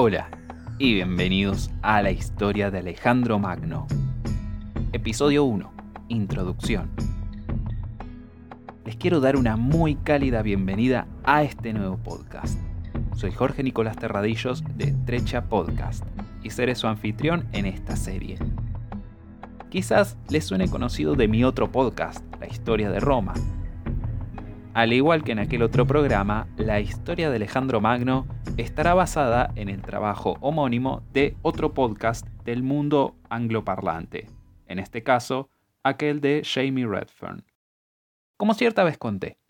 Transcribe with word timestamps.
Hola 0.00 0.30
y 0.78 0.94
bienvenidos 0.94 1.72
a 1.82 2.00
la 2.02 2.12
historia 2.12 2.70
de 2.70 2.78
Alejandro 2.78 3.40
Magno. 3.40 3.88
Episodio 4.92 5.42
1. 5.42 5.72
Introducción. 6.06 6.88
Les 8.84 8.94
quiero 8.94 9.18
dar 9.18 9.34
una 9.34 9.56
muy 9.56 9.96
cálida 9.96 10.42
bienvenida 10.42 11.08
a 11.24 11.42
este 11.42 11.72
nuevo 11.72 11.96
podcast. 11.96 12.60
Soy 13.16 13.32
Jorge 13.32 13.64
Nicolás 13.64 13.96
Terradillos 13.96 14.62
de 14.76 14.92
Trecha 15.04 15.48
Podcast 15.48 16.04
y 16.44 16.50
seré 16.50 16.76
su 16.76 16.86
anfitrión 16.86 17.48
en 17.50 17.66
esta 17.66 17.96
serie. 17.96 18.38
Quizás 19.68 20.16
les 20.28 20.44
suene 20.44 20.70
conocido 20.70 21.16
de 21.16 21.26
mi 21.26 21.42
otro 21.42 21.72
podcast, 21.72 22.24
La 22.38 22.46
Historia 22.46 22.88
de 22.88 23.00
Roma. 23.00 23.34
Al 24.78 24.92
igual 24.92 25.24
que 25.24 25.32
en 25.32 25.40
aquel 25.40 25.62
otro 25.62 25.88
programa, 25.88 26.46
la 26.56 26.78
historia 26.78 27.30
de 27.30 27.34
Alejandro 27.34 27.80
Magno 27.80 28.28
estará 28.56 28.94
basada 28.94 29.52
en 29.56 29.68
el 29.68 29.82
trabajo 29.82 30.36
homónimo 30.40 31.02
de 31.12 31.36
otro 31.42 31.74
podcast 31.74 32.24
del 32.44 32.62
mundo 32.62 33.16
angloparlante, 33.28 34.28
en 34.68 34.78
este 34.78 35.02
caso, 35.02 35.50
aquel 35.82 36.20
de 36.20 36.42
Jamie 36.44 36.86
Redfern. 36.86 37.44
Como 38.36 38.54
cierta 38.54 38.84
vez 38.84 38.98
conté, 38.98 39.40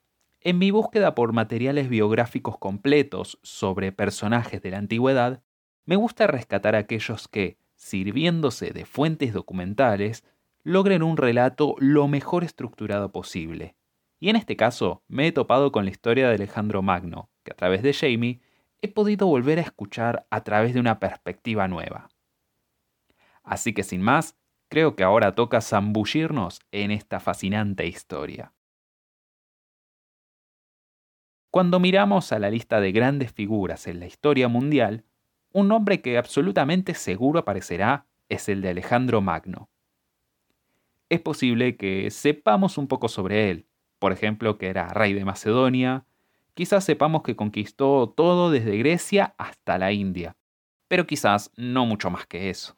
en 0.40 0.56
mi 0.56 0.70
búsqueda 0.70 1.14
por 1.14 1.34
materiales 1.34 1.90
biográficos 1.90 2.56
completos 2.56 3.38
sobre 3.42 3.92
personajes 3.92 4.62
de 4.62 4.70
la 4.70 4.78
antigüedad, 4.78 5.42
me 5.84 5.96
gusta 5.96 6.26
rescatar 6.26 6.74
aquellos 6.74 7.28
que, 7.28 7.58
sirviéndose 7.74 8.70
de 8.70 8.86
fuentes 8.86 9.34
documentales, 9.34 10.24
logren 10.62 11.02
un 11.02 11.18
relato 11.18 11.74
lo 11.80 12.08
mejor 12.08 12.44
estructurado 12.44 13.12
posible. 13.12 13.74
Y 14.20 14.30
en 14.30 14.36
este 14.36 14.56
caso 14.56 15.02
me 15.08 15.26
he 15.26 15.32
topado 15.32 15.70
con 15.70 15.84
la 15.84 15.90
historia 15.90 16.28
de 16.28 16.34
Alejandro 16.34 16.82
Magno, 16.82 17.30
que 17.44 17.52
a 17.52 17.56
través 17.56 17.82
de 17.82 17.92
Jamie 17.92 18.40
he 18.82 18.88
podido 18.88 19.26
volver 19.26 19.58
a 19.58 19.62
escuchar 19.62 20.26
a 20.30 20.42
través 20.42 20.74
de 20.74 20.80
una 20.80 20.98
perspectiva 20.98 21.68
nueva. 21.68 22.08
Así 23.42 23.72
que 23.72 23.82
sin 23.82 24.02
más, 24.02 24.36
creo 24.68 24.96
que 24.96 25.04
ahora 25.04 25.34
toca 25.34 25.60
zambullirnos 25.60 26.60
en 26.72 26.90
esta 26.90 27.20
fascinante 27.20 27.86
historia. 27.86 28.52
Cuando 31.50 31.80
miramos 31.80 32.30
a 32.32 32.38
la 32.38 32.50
lista 32.50 32.80
de 32.80 32.92
grandes 32.92 33.32
figuras 33.32 33.86
en 33.86 34.00
la 34.00 34.06
historia 34.06 34.48
mundial, 34.48 35.04
un 35.52 35.68
nombre 35.68 36.02
que 36.02 36.18
absolutamente 36.18 36.92
seguro 36.94 37.38
aparecerá 37.38 38.06
es 38.28 38.50
el 38.50 38.60
de 38.60 38.68
Alejandro 38.68 39.22
Magno. 39.22 39.70
Es 41.08 41.20
posible 41.20 41.78
que 41.78 42.10
sepamos 42.10 42.76
un 42.76 42.86
poco 42.86 43.08
sobre 43.08 43.50
él, 43.50 43.67
por 43.98 44.12
ejemplo 44.12 44.58
que 44.58 44.68
era 44.68 44.88
rey 44.88 45.12
de 45.12 45.24
Macedonia, 45.24 46.04
quizás 46.54 46.84
sepamos 46.84 47.22
que 47.22 47.36
conquistó 47.36 48.12
todo 48.16 48.50
desde 48.50 48.76
Grecia 48.78 49.34
hasta 49.38 49.78
la 49.78 49.92
India, 49.92 50.36
pero 50.88 51.06
quizás 51.06 51.52
no 51.56 51.86
mucho 51.86 52.10
más 52.10 52.26
que 52.26 52.50
eso. 52.50 52.76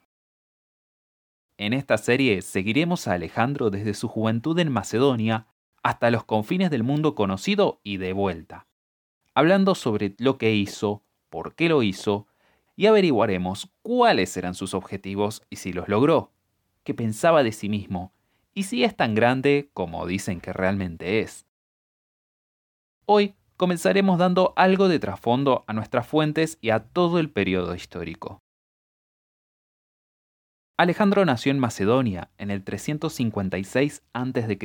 En 1.57 1.73
esta 1.73 1.97
serie 1.97 2.41
seguiremos 2.41 3.07
a 3.07 3.13
Alejandro 3.13 3.69
desde 3.69 3.93
su 3.93 4.07
juventud 4.07 4.57
en 4.59 4.71
Macedonia 4.71 5.47
hasta 5.83 6.11
los 6.11 6.23
confines 6.23 6.71
del 6.71 6.83
mundo 6.83 7.15
conocido 7.15 7.79
y 7.83 7.97
de 7.97 8.13
vuelta, 8.13 8.67
hablando 9.33 9.75
sobre 9.75 10.15
lo 10.17 10.37
que 10.37 10.53
hizo, 10.53 11.03
por 11.29 11.55
qué 11.55 11.69
lo 11.69 11.83
hizo 11.83 12.27
y 12.75 12.87
averiguaremos 12.87 13.71
cuáles 13.81 14.35
eran 14.37 14.55
sus 14.55 14.73
objetivos 14.73 15.43
y 15.49 15.57
si 15.57 15.71
los 15.73 15.87
logró, 15.87 16.31
qué 16.83 16.93
pensaba 16.93 17.43
de 17.43 17.51
sí 17.51 17.69
mismo 17.69 18.11
y 18.53 18.63
si 18.63 18.83
es 18.83 18.95
tan 18.95 19.15
grande 19.15 19.69
como 19.73 20.05
dicen 20.05 20.41
que 20.41 20.53
realmente 20.53 21.19
es. 21.21 21.45
Hoy 23.05 23.35
comenzaremos 23.57 24.17
dando 24.17 24.53
algo 24.55 24.87
de 24.87 24.99
trasfondo 24.99 25.63
a 25.67 25.73
nuestras 25.73 26.07
fuentes 26.07 26.57
y 26.61 26.71
a 26.71 26.79
todo 26.79 27.19
el 27.19 27.29
periodo 27.29 27.75
histórico. 27.75 28.41
Alejandro 30.77 31.25
nació 31.25 31.51
en 31.51 31.59
Macedonia 31.59 32.31
en 32.39 32.49
el 32.49 32.63
356 32.63 34.03
a.C. 34.13 34.57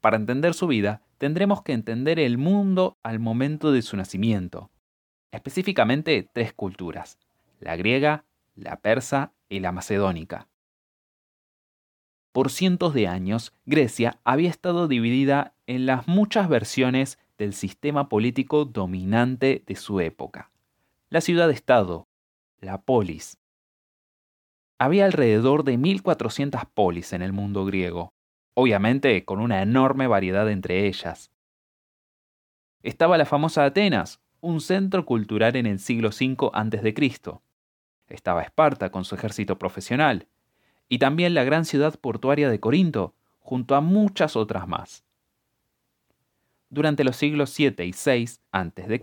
Para 0.00 0.16
entender 0.16 0.54
su 0.54 0.66
vida, 0.66 1.02
tendremos 1.18 1.62
que 1.62 1.72
entender 1.72 2.18
el 2.18 2.38
mundo 2.38 2.98
al 3.04 3.20
momento 3.20 3.70
de 3.70 3.82
su 3.82 3.96
nacimiento, 3.96 4.70
específicamente 5.30 6.28
tres 6.32 6.52
culturas, 6.52 7.18
la 7.60 7.76
griega, 7.76 8.24
la 8.54 8.80
persa 8.80 9.32
y 9.48 9.60
la 9.60 9.70
macedónica. 9.70 10.48
Por 12.38 12.52
cientos 12.52 12.94
de 12.94 13.08
años, 13.08 13.52
Grecia 13.66 14.20
había 14.22 14.48
estado 14.48 14.86
dividida 14.86 15.54
en 15.66 15.86
las 15.86 16.06
muchas 16.06 16.48
versiones 16.48 17.18
del 17.36 17.52
sistema 17.52 18.08
político 18.08 18.64
dominante 18.64 19.64
de 19.66 19.74
su 19.74 19.98
época. 19.98 20.52
La 21.10 21.20
ciudad-estado, 21.20 22.06
la 22.60 22.80
polis. 22.82 23.38
Había 24.78 25.06
alrededor 25.06 25.64
de 25.64 25.78
1400 25.78 26.62
polis 26.72 27.12
en 27.12 27.22
el 27.22 27.32
mundo 27.32 27.64
griego, 27.64 28.12
obviamente 28.54 29.24
con 29.24 29.40
una 29.40 29.60
enorme 29.60 30.06
variedad 30.06 30.48
entre 30.48 30.86
ellas. 30.86 31.32
Estaba 32.84 33.18
la 33.18 33.26
famosa 33.26 33.64
Atenas, 33.64 34.20
un 34.40 34.60
centro 34.60 35.04
cultural 35.04 35.56
en 35.56 35.66
el 35.66 35.80
siglo 35.80 36.10
V 36.10 36.50
a.C. 36.52 37.40
Estaba 38.06 38.42
Esparta 38.42 38.92
con 38.92 39.04
su 39.04 39.16
ejército 39.16 39.58
profesional, 39.58 40.28
y 40.88 40.98
también 40.98 41.34
la 41.34 41.44
gran 41.44 41.64
ciudad 41.64 41.98
portuaria 41.98 42.50
de 42.50 42.60
Corinto, 42.60 43.14
junto 43.38 43.74
a 43.74 43.80
muchas 43.80 44.36
otras 44.36 44.68
más. 44.68 45.04
Durante 46.70 47.04
los 47.04 47.16
siglos 47.16 47.50
7 47.50 47.86
y 47.86 47.92
6 47.92 48.40
a.C., 48.52 49.00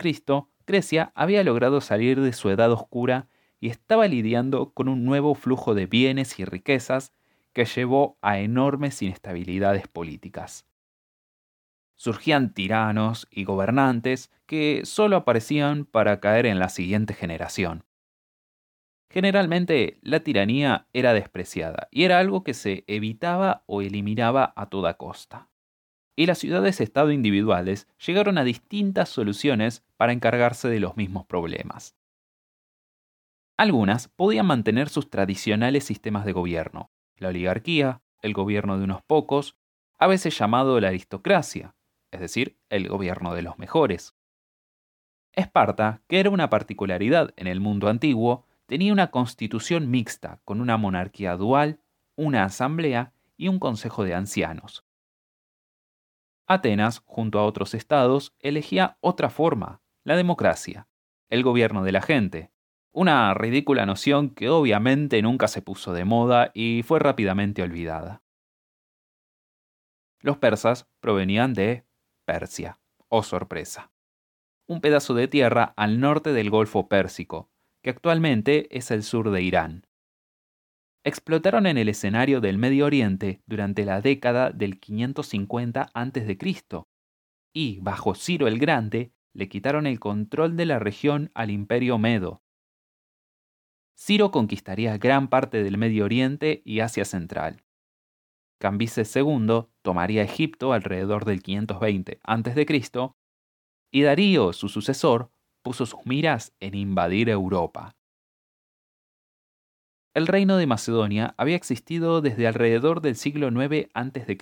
Grecia 0.68 1.12
había 1.16 1.44
logrado 1.44 1.82
salir 1.82 2.22
de 2.22 2.34
su 2.34 2.50
edad 2.50 2.72
oscura 2.72 3.28
y 3.60 3.70
estaba 3.70 4.08
lidiando 4.08 4.72
con 4.72 4.90
un 4.90 5.06
nuevo 5.06 5.36
flujo 5.36 5.74
de 5.76 5.86
bienes 5.86 6.40
y 6.40 6.46
riquezas 6.46 7.14
que 7.54 7.66
llevó 7.66 8.18
a 8.22 8.40
enormes 8.40 9.02
inestabilidades 9.02 9.88
políticas 9.88 10.66
surgían 11.96 12.54
tiranos 12.54 13.28
y 13.32 13.46
gobernantes 13.46 14.32
que 14.46 14.82
solo 14.84 15.18
aparecían 15.18 15.86
para 15.86 16.20
caer 16.20 16.46
en 16.46 16.60
la 16.60 16.70
siguiente 16.70 17.14
generación. 17.14 17.85
Generalmente 19.16 19.98
la 20.02 20.20
tiranía 20.20 20.90
era 20.92 21.14
despreciada 21.14 21.88
y 21.90 22.04
era 22.04 22.20
algo 22.20 22.44
que 22.44 22.54
se 22.54 22.84
evitaba 22.86 23.64
o 23.66 23.82
eliminaba 23.82 24.52
a 24.58 24.66
toda 24.68 24.96
costa. 24.96 25.50
Y 26.18 26.26
las 26.26 26.40
ciudades-estado 26.40 27.14
individuales 27.14 27.88
llegaron 28.06 28.38
a 28.38 28.44
distintas 28.44 29.08
soluciones 29.08 29.86
para 29.96 30.12
encargarse 30.12 30.68
de 30.68 30.82
los 30.82 30.98
mismos 30.98 31.26
problemas. 31.26 31.96
Algunas 33.56 34.10
podían 34.10 34.48
mantener 34.48 34.90
sus 34.90 35.10
tradicionales 35.10 35.86
sistemas 35.86 36.26
de 36.26 36.34
gobierno, 36.34 36.92
la 37.16 37.30
oligarquía, 37.30 38.02
el 38.22 38.34
gobierno 38.34 38.78
de 38.78 38.84
unos 38.84 39.02
pocos, 39.02 39.56
a 39.98 40.08
veces 40.08 40.38
llamado 40.38 40.78
la 40.82 40.90
aristocracia, 40.90 41.74
es 42.12 42.20
decir, 42.20 42.60
el 42.68 42.90
gobierno 42.90 43.34
de 43.34 43.44
los 43.44 43.58
mejores. 43.60 44.14
Esparta, 45.32 46.02
que 46.10 46.20
era 46.20 46.32
una 46.32 46.50
particularidad 46.50 47.34
en 47.38 47.48
el 47.48 47.62
mundo 47.62 47.88
antiguo, 47.88 48.45
tenía 48.66 48.94
una 48.94 49.12
constitución 49.12 49.90
mixta 49.90 50.40
con 50.44 50.62
una 50.62 50.78
monarquía 50.78 51.36
dual, 51.36 51.80
una 52.16 52.44
asamblea 52.44 53.14
y 53.38 53.48
un 53.48 53.60
consejo 53.60 54.04
de 54.04 54.16
ancianos. 54.16 54.86
Atenas, 56.48 57.02
junto 57.06 57.40
a 57.40 57.46
otros 57.46 57.74
estados, 57.74 58.36
elegía 58.40 58.98
otra 59.02 59.30
forma, 59.30 59.82
la 60.04 60.16
democracia, 60.16 60.88
el 61.30 61.44
gobierno 61.44 61.84
de 61.84 61.92
la 61.92 62.02
gente, 62.02 62.52
una 62.92 63.34
ridícula 63.34 63.86
noción 63.86 64.30
que 64.30 64.50
obviamente 64.50 65.22
nunca 65.22 65.48
se 65.48 65.62
puso 65.62 65.92
de 65.92 66.06
moda 66.06 66.52
y 66.54 66.84
fue 66.84 67.00
rápidamente 67.00 67.62
olvidada. 67.62 68.24
Los 70.22 70.38
persas 70.38 70.88
provenían 71.02 71.54
de 71.54 71.86
Persia. 72.26 72.80
Oh 73.10 73.22
sorpresa. 73.22 73.92
Un 74.68 74.82
pedazo 74.82 75.14
de 75.14 75.28
tierra 75.28 75.74
al 75.76 76.00
norte 76.00 76.32
del 76.32 76.50
Golfo 76.50 76.88
Pérsico, 76.88 77.52
que 77.86 77.92
actualmente 77.92 78.76
es 78.76 78.90
el 78.90 79.04
sur 79.04 79.30
de 79.30 79.44
Irán. 79.44 79.86
Explotaron 81.04 81.68
en 81.68 81.78
el 81.78 81.88
escenario 81.88 82.42
del 82.42 82.58
Medio 82.58 82.88
Oriente 82.88 83.44
durante 83.46 83.86
la 83.86 84.02
década 84.02 84.50
del 84.50 84.80
550 84.80 85.92
a.C. 85.94 86.38
y, 87.54 87.80
bajo 87.82 88.16
Ciro 88.16 88.48
el 88.48 88.58
Grande, 88.58 89.14
le 89.34 89.50
quitaron 89.50 89.86
el 89.86 90.00
control 90.00 90.58
de 90.58 90.66
la 90.66 90.80
región 90.80 91.30
al 91.36 91.52
Imperio 91.52 92.00
Medo. 92.00 92.42
Ciro 93.96 94.32
conquistaría 94.32 94.98
gran 94.98 95.28
parte 95.28 95.62
del 95.62 95.78
Medio 95.78 96.06
Oriente 96.06 96.64
y 96.66 96.80
Asia 96.80 97.06
Central. 97.06 97.66
Cambises 98.60 99.16
II 99.16 99.68
tomaría 99.84 100.24
Egipto 100.24 100.74
alrededor 100.74 101.24
del 101.24 101.44
520 101.44 102.20
a.C. 102.24 102.66
y 103.92 104.02
Darío, 104.02 104.54
su 104.54 104.70
sucesor, 104.70 105.30
puso 105.66 105.86
sus 105.86 106.06
miras 106.06 106.54
en 106.62 106.76
invadir 106.76 107.30
Europa. 107.30 107.98
El 110.14 110.28
reino 110.28 110.56
de 110.56 110.68
Macedonia 110.68 111.34
había 111.38 111.58
existido 111.58 112.22
desde 112.22 112.48
alrededor 112.48 113.02
del 113.02 113.16
siglo 113.16 113.50
IX 113.50 113.90
a.C., 113.94 114.38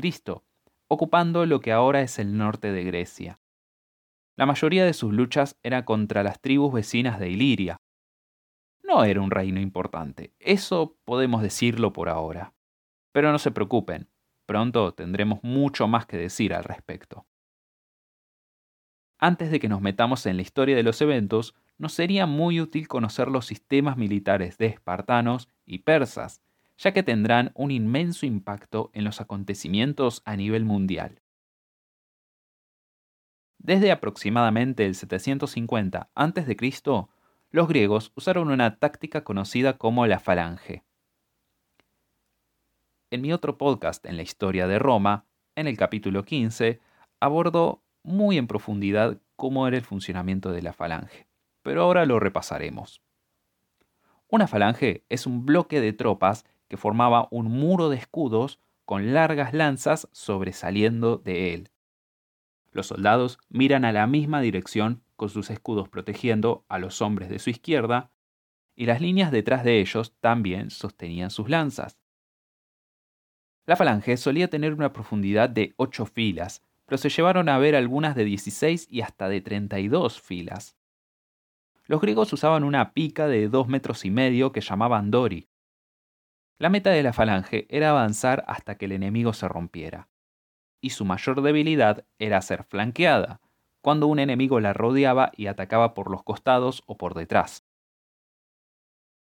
ocupando 0.88 1.48
lo 1.48 1.62
que 1.62 1.72
ahora 1.72 2.02
es 2.02 2.20
el 2.20 2.38
norte 2.38 2.72
de 2.72 2.84
Grecia. 2.84 3.40
La 4.38 4.46
mayoría 4.46 4.86
de 4.86 4.94
sus 4.94 5.14
luchas 5.14 5.58
era 5.64 5.86
contra 5.86 6.22
las 6.22 6.42
tribus 6.42 6.74
vecinas 6.74 7.20
de 7.20 7.30
Iliria, 7.30 7.82
no 8.84 9.06
era 9.06 9.22
un 9.22 9.32
reino 9.32 9.62
importante, 9.62 10.34
eso 10.40 10.98
podemos 11.06 11.42
decirlo 11.42 11.94
por 11.94 12.10
ahora. 12.10 12.54
Pero 13.14 13.32
no 13.32 13.40
se 13.40 13.52
preocupen, 13.52 14.10
pronto 14.46 14.94
tendremos 14.94 15.42
mucho 15.42 15.88
más 15.88 16.06
que 16.06 16.18
decir 16.18 16.54
al 16.54 16.64
respecto. 16.64 17.26
Antes 19.26 19.52
de 19.52 19.62
que 19.62 19.70
nos 19.70 19.80
metamos 19.80 20.26
en 20.26 20.36
la 20.36 20.42
historia 20.42 20.76
de 20.76 20.84
los 20.84 21.02
eventos, 21.02 21.56
nos 21.78 21.94
sería 21.94 22.26
muy 22.26 22.60
útil 22.60 22.90
conocer 22.90 23.30
los 23.30 23.46
sistemas 23.46 23.96
militares 23.96 24.58
de 24.58 24.66
espartanos 24.66 25.48
y 25.66 25.78
persas, 25.78 26.42
ya 26.78 26.92
que 26.92 27.04
tendrán 27.04 27.54
un 27.56 27.72
inmenso 27.72 28.26
impacto 28.26 28.92
en 28.92 29.06
los 29.06 29.22
acontecimientos 29.22 30.24
a 30.26 30.36
nivel 30.36 30.66
mundial. 30.66 31.22
Desde 33.60 33.94
aproximadamente 33.94 34.86
el 34.86 34.94
750 34.94 36.10
a.C., 36.14 36.58
los 37.52 37.68
griegos 37.70 38.12
usaron 38.16 38.52
una 38.52 38.78
táctica 38.78 39.24
conocida 39.24 39.78
como 39.78 40.06
la 40.06 40.20
falange. 40.20 40.84
En 43.10 43.22
mi 43.22 43.32
otro 43.32 43.58
podcast 43.58 44.06
en 44.06 44.18
la 44.18 44.24
historia 44.24 44.68
de 44.68 44.80
Roma, 44.80 45.28
en 45.56 45.68
el 45.68 45.78
capítulo 45.78 46.26
15, 46.26 46.82
abordo 47.22 47.83
muy 48.04 48.38
en 48.38 48.48
profundidad 48.48 49.22
cómo 49.36 49.68
era 49.68 49.78
el 49.78 49.84
funcionamiento 49.84 50.52
de 50.52 50.62
la 50.62 50.74
falange, 50.74 51.28
pero 51.62 51.82
ahora 51.82 52.06
lo 52.06 52.20
repasaremos. 52.20 53.02
Una 54.28 54.48
falange 54.48 55.06
es 55.10 55.26
un 55.26 55.46
bloque 55.46 55.82
de 55.82 55.94
tropas 55.94 56.46
que 56.68 56.78
formaba 56.78 57.28
un 57.32 57.48
muro 57.48 57.90
de 57.90 57.98
escudos 57.98 58.60
con 58.86 59.14
largas 59.14 59.54
lanzas 59.54 60.10
sobresaliendo 60.12 61.18
de 61.18 61.54
él. 61.54 61.72
Los 62.72 62.88
soldados 62.88 63.40
miran 63.50 63.86
a 63.86 63.92
la 63.92 64.08
misma 64.08 64.42
dirección 64.42 65.04
con 65.16 65.30
sus 65.30 65.50
escudos 65.50 65.88
protegiendo 65.90 66.66
a 66.68 66.80
los 66.80 67.02
hombres 67.02 67.30
de 67.30 67.40
su 67.40 67.50
izquierda, 67.50 68.12
y 68.76 68.88
las 68.88 69.02
líneas 69.02 69.32
detrás 69.32 69.64
de 69.64 69.80
ellos 69.80 70.16
también 70.20 70.72
sostenían 70.72 71.30
sus 71.30 71.48
lanzas. 71.48 72.00
La 73.66 73.76
falange 73.76 74.18
solía 74.18 74.50
tener 74.50 74.74
una 74.74 74.92
profundidad 74.92 75.50
de 75.50 75.74
8 75.78 76.08
filas, 76.08 76.64
pero 76.94 77.02
se 77.02 77.10
llevaron 77.10 77.50
a 77.50 77.58
ver 77.58 77.76
algunas 77.76 78.14
de 78.14 78.24
16 78.24 78.86
y 78.88 79.02
hasta 79.02 79.28
de 79.28 79.42
32 79.42 80.22
filas. 80.22 80.78
Los 81.86 82.02
griegos 82.02 82.32
usaban 82.34 82.64
una 82.64 82.94
pica 82.94 83.28
de 83.28 83.50
2 83.50 83.68
metros 83.68 84.06
y 84.06 84.12
medio 84.12 84.52
que 84.52 84.62
llamaban 84.62 85.10
dori. 85.10 85.50
La 86.60 86.70
meta 86.70 86.92
de 86.92 87.02
la 87.02 87.12
falange 87.12 87.66
era 87.72 87.90
avanzar 87.90 88.44
hasta 88.48 88.78
que 88.78 88.86
el 88.86 88.92
enemigo 88.92 89.34
se 89.34 89.48
rompiera 89.48 90.08
y 90.82 90.92
su 90.92 91.04
mayor 91.04 91.42
debilidad 91.42 92.06
era 92.20 92.40
ser 92.44 92.64
flanqueada, 92.64 93.42
cuando 93.82 94.06
un 94.06 94.20
enemigo 94.20 94.60
la 94.60 94.74
rodeaba 94.74 95.32
y 95.36 95.48
atacaba 95.48 95.96
por 95.96 96.12
los 96.12 96.22
costados 96.22 96.84
o 96.86 96.96
por 96.96 97.16
detrás. 97.16 97.66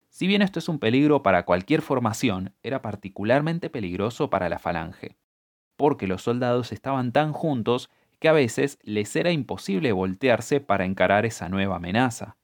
Si 0.09 0.27
bien 0.27 0.43
esto 0.43 0.59
es 0.59 0.69
un 0.69 0.77
peligro 0.77 1.23
para 1.23 1.43
cualquier 1.43 1.81
formación, 1.81 2.53
era 2.61 2.83
particularmente 2.83 3.71
peligroso 3.71 4.29
para 4.29 4.47
la 4.47 4.59
falange, 4.59 5.17
porque 5.75 6.07
los 6.07 6.21
soldados 6.21 6.71
estaban 6.71 7.11
tan 7.11 7.33
juntos 7.33 7.89
que 8.19 8.29
a 8.29 8.33
veces 8.33 8.79
les 8.83 9.15
era 9.15 9.31
imposible 9.31 9.91
voltearse 9.91 10.61
para 10.61 10.85
encarar 10.85 11.25
esa 11.25 11.49
nueva 11.49 11.75
amenaza. 11.75 12.37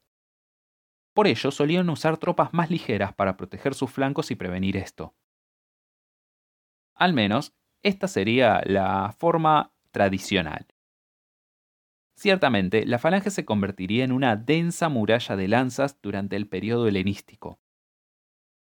Por 1.14 1.26
ello 1.26 1.50
solían 1.50 1.88
usar 1.90 2.18
tropas 2.18 2.52
más 2.52 2.70
ligeras 2.70 3.14
para 3.14 3.36
proteger 3.36 3.74
sus 3.74 3.90
flancos 3.90 4.30
y 4.30 4.36
prevenir 4.36 4.76
esto. 4.76 5.14
Al 6.94 7.14
menos 7.14 7.54
esta 7.82 8.08
sería 8.08 8.60
la 8.64 9.14
forma 9.18 9.72
tradicional. 9.90 10.66
Ciertamente, 12.14 12.84
la 12.84 12.98
falange 12.98 13.30
se 13.30 13.46
convertiría 13.46 14.04
en 14.04 14.12
una 14.12 14.36
densa 14.36 14.88
muralla 14.90 15.36
de 15.36 15.48
lanzas 15.48 15.98
durante 16.02 16.36
el 16.36 16.46
periodo 16.46 16.86
helenístico. 16.86 17.58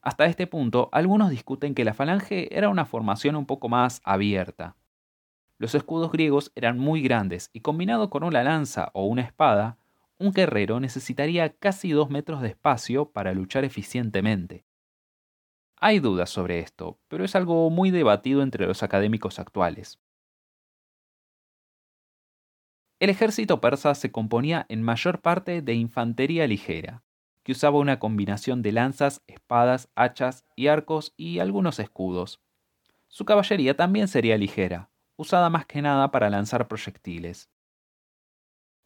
Hasta 0.05 0.27
este 0.27 0.47
punto, 0.47 0.91
algunos 0.93 1.31
discuten 1.31 1.75
que 1.75 1.83
la 1.83 1.95
falange 1.95 2.55
era 2.55 2.69
una 2.69 2.85
formación 2.85 3.37
un 3.37 3.47
poco 3.47 3.71
más 3.71 4.03
abierta. 4.05 4.77
Los 5.56 5.75
escudos 5.75 6.12
griegos 6.12 6.53
eran 6.56 6.79
muy 6.79 7.01
grandes 7.01 7.49
y 7.55 7.61
combinado 7.61 8.11
con 8.11 8.23
una 8.23 8.43
lanza 8.43 8.91
o 8.93 9.06
una 9.06 9.23
espada, 9.23 9.79
un 10.19 10.33
guerrero 10.33 10.79
necesitaría 10.79 11.56
casi 11.56 11.93
dos 11.93 12.11
metros 12.11 12.43
de 12.43 12.49
espacio 12.49 13.12
para 13.12 13.33
luchar 13.33 13.65
eficientemente. 13.65 14.67
Hay 15.77 16.01
dudas 16.01 16.29
sobre 16.29 16.59
esto, 16.59 16.99
pero 17.09 17.25
es 17.25 17.35
algo 17.35 17.71
muy 17.71 17.91
debatido 17.91 18.43
entre 18.43 18.67
los 18.67 18.83
académicos 18.83 19.39
actuales. 19.39 19.99
El 23.01 23.09
ejército 23.09 23.62
persa 23.62 23.95
se 23.95 24.12
componía 24.12 24.67
en 24.69 24.83
mayor 24.83 25.23
parte 25.23 25.62
de 25.62 25.73
infantería 25.73 26.47
ligera, 26.47 27.04
que 27.44 27.52
usaba 27.52 27.79
una 27.79 28.00
combinación 28.00 28.62
de 28.62 28.73
lanzas, 28.73 29.23
espadas, 29.26 29.91
hachas 29.94 30.44
y 30.56 30.67
arcos 30.67 31.12
y 31.17 31.38
algunos 31.38 31.79
escudos. 31.79 32.41
Su 33.06 33.25
caballería 33.25 33.76
también 33.76 34.08
sería 34.08 34.37
ligera, 34.37 34.91
usada 35.17 35.50
más 35.50 35.67
que 35.67 35.82
nada 35.82 36.11
para 36.11 36.31
lanzar 36.31 36.67
proyectiles. 36.67 37.50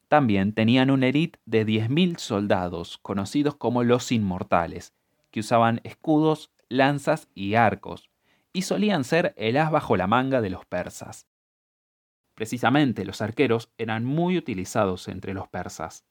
También 0.08 0.52
tenían 0.52 0.90
un 0.90 1.04
élite 1.04 1.38
de 1.46 1.64
10.000 1.64 2.18
soldados, 2.18 2.98
conocidos 2.98 3.54
como 3.54 3.84
los 3.84 4.10
inmortales, 4.10 4.92
que 5.30 5.40
usaban 5.40 5.80
escudos, 5.84 6.50
lanzas 6.68 7.28
y 7.34 7.54
arcos, 7.54 8.10
y 8.52 8.62
solían 8.62 9.04
ser 9.04 9.34
el 9.36 9.56
as 9.56 9.70
bajo 9.70 9.96
la 9.96 10.06
manga 10.06 10.40
de 10.40 10.50
los 10.50 10.66
persas. 10.66 11.28
Precisamente 12.34 13.04
los 13.04 13.20
arqueros 13.20 13.70
eran 13.78 14.04
muy 14.04 14.38
utilizados 14.38 15.08
entre 15.08 15.34
los 15.34 15.48
persas. 15.48 16.07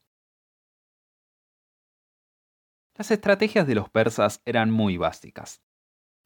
Las 2.98 3.12
estrategias 3.12 3.68
de 3.68 3.76
los 3.76 3.90
persas 3.90 4.42
eran 4.44 4.72
muy 4.72 4.98
básicas. 4.98 5.62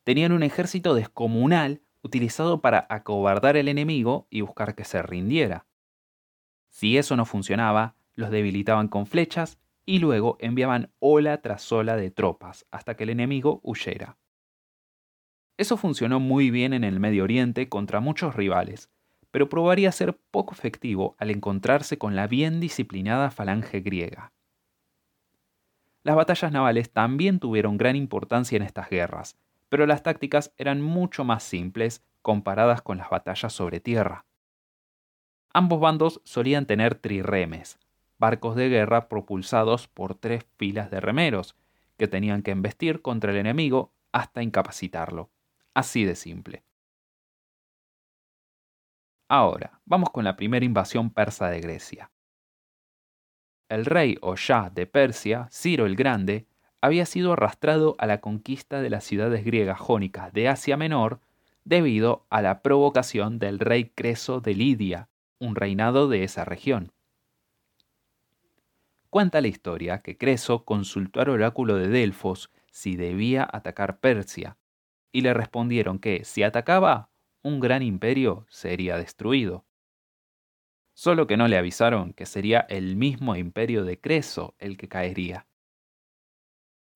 Tenían 0.05 0.31
un 0.31 0.41
ejército 0.41 0.95
descomunal 0.95 1.81
utilizado 2.01 2.61
para 2.61 2.87
acobardar 2.89 3.57
al 3.57 3.67
enemigo 3.67 4.27
y 4.29 4.39
buscar 4.39 4.73
que 4.73 4.85
se 4.85 5.01
rindiera. 5.01 5.67
Si 6.69 6.97
eso 6.97 7.17
no 7.17 7.25
funcionaba, 7.25 7.97
los 8.15 8.31
debilitaban 8.31 8.87
con 8.87 9.05
flechas 9.05 9.59
y 9.85 9.99
luego 9.99 10.37
enviaban 10.39 10.93
ola 10.99 11.41
tras 11.41 11.69
ola 11.73 11.97
de 11.97 12.09
tropas 12.09 12.65
hasta 12.71 12.95
que 12.95 13.03
el 13.03 13.09
enemigo 13.09 13.59
huyera. 13.63 14.17
Eso 15.57 15.75
funcionó 15.75 16.21
muy 16.21 16.51
bien 16.51 16.71
en 16.71 16.85
el 16.85 17.01
Medio 17.01 17.25
Oriente 17.25 17.67
contra 17.67 17.99
muchos 17.99 18.33
rivales, 18.37 18.89
pero 19.29 19.49
probaría 19.49 19.91
ser 19.91 20.17
poco 20.31 20.53
efectivo 20.53 21.17
al 21.19 21.31
encontrarse 21.31 21.97
con 21.97 22.15
la 22.15 22.27
bien 22.27 22.61
disciplinada 22.61 23.29
falange 23.29 23.81
griega. 23.81 24.31
Las 26.03 26.15
batallas 26.15 26.51
navales 26.51 26.91
también 26.91 27.39
tuvieron 27.39 27.77
gran 27.77 27.95
importancia 27.95 28.55
en 28.55 28.63
estas 28.63 28.89
guerras, 28.89 29.37
pero 29.69 29.85
las 29.85 30.03
tácticas 30.03 30.53
eran 30.57 30.81
mucho 30.81 31.23
más 31.23 31.43
simples 31.43 32.03
comparadas 32.21 32.81
con 32.81 32.97
las 32.97 33.09
batallas 33.09 33.53
sobre 33.53 33.79
tierra. 33.79 34.25
Ambos 35.53 35.79
bandos 35.79 36.21
solían 36.23 36.65
tener 36.65 36.95
trirremes, 36.95 37.77
barcos 38.17 38.55
de 38.55 38.69
guerra 38.69 39.09
propulsados 39.09 39.87
por 39.87 40.15
tres 40.15 40.45
filas 40.57 40.89
de 40.89 40.99
remeros, 40.99 41.55
que 41.97 42.07
tenían 42.07 42.41
que 42.41 42.51
embestir 42.51 43.01
contra 43.01 43.31
el 43.31 43.37
enemigo 43.37 43.93
hasta 44.11 44.41
incapacitarlo. 44.41 45.29
Así 45.73 46.03
de 46.03 46.15
simple. 46.15 46.63
Ahora, 49.29 49.81
vamos 49.85 50.09
con 50.09 50.23
la 50.23 50.35
primera 50.35 50.65
invasión 50.65 51.09
persa 51.11 51.49
de 51.49 51.61
Grecia. 51.61 52.11
El 53.71 53.85
rey 53.85 54.17
o 54.19 54.35
Shah 54.35 54.69
de 54.69 54.85
Persia, 54.85 55.47
Ciro 55.49 55.85
el 55.85 55.95
Grande, 55.95 56.45
había 56.81 57.05
sido 57.05 57.31
arrastrado 57.31 57.95
a 57.99 58.05
la 58.05 58.19
conquista 58.19 58.81
de 58.81 58.89
las 58.89 59.05
ciudades 59.05 59.45
griegas 59.45 59.79
jónicas 59.79 60.33
de 60.33 60.49
Asia 60.49 60.75
Menor 60.75 61.21
debido 61.63 62.25
a 62.29 62.41
la 62.41 62.63
provocación 62.63 63.39
del 63.39 63.59
rey 63.59 63.89
Creso 63.95 64.41
de 64.41 64.55
Lidia, 64.55 65.07
un 65.39 65.55
reinado 65.55 66.09
de 66.09 66.25
esa 66.25 66.43
región. 66.43 66.91
Cuenta 69.09 69.39
la 69.39 69.47
historia 69.47 70.01
que 70.01 70.17
Creso 70.17 70.65
consultó 70.65 71.21
al 71.21 71.29
oráculo 71.29 71.77
de 71.77 71.87
Delfos 71.87 72.51
si 72.71 72.97
debía 72.97 73.47
atacar 73.49 74.01
Persia, 74.01 74.57
y 75.13 75.21
le 75.21 75.33
respondieron 75.33 75.97
que 75.97 76.25
si 76.25 76.43
atacaba, 76.43 77.07
un 77.41 77.61
gran 77.61 77.83
imperio 77.83 78.45
sería 78.49 78.97
destruido. 78.97 79.63
Solo 80.93 81.27
que 81.27 81.37
no 81.37 81.47
le 81.47 81.57
avisaron 81.57 82.13
que 82.13 82.25
sería 82.25 82.59
el 82.61 82.95
mismo 82.95 83.35
imperio 83.35 83.85
de 83.85 83.99
Creso 83.99 84.55
el 84.59 84.77
que 84.77 84.87
caería. 84.87 85.47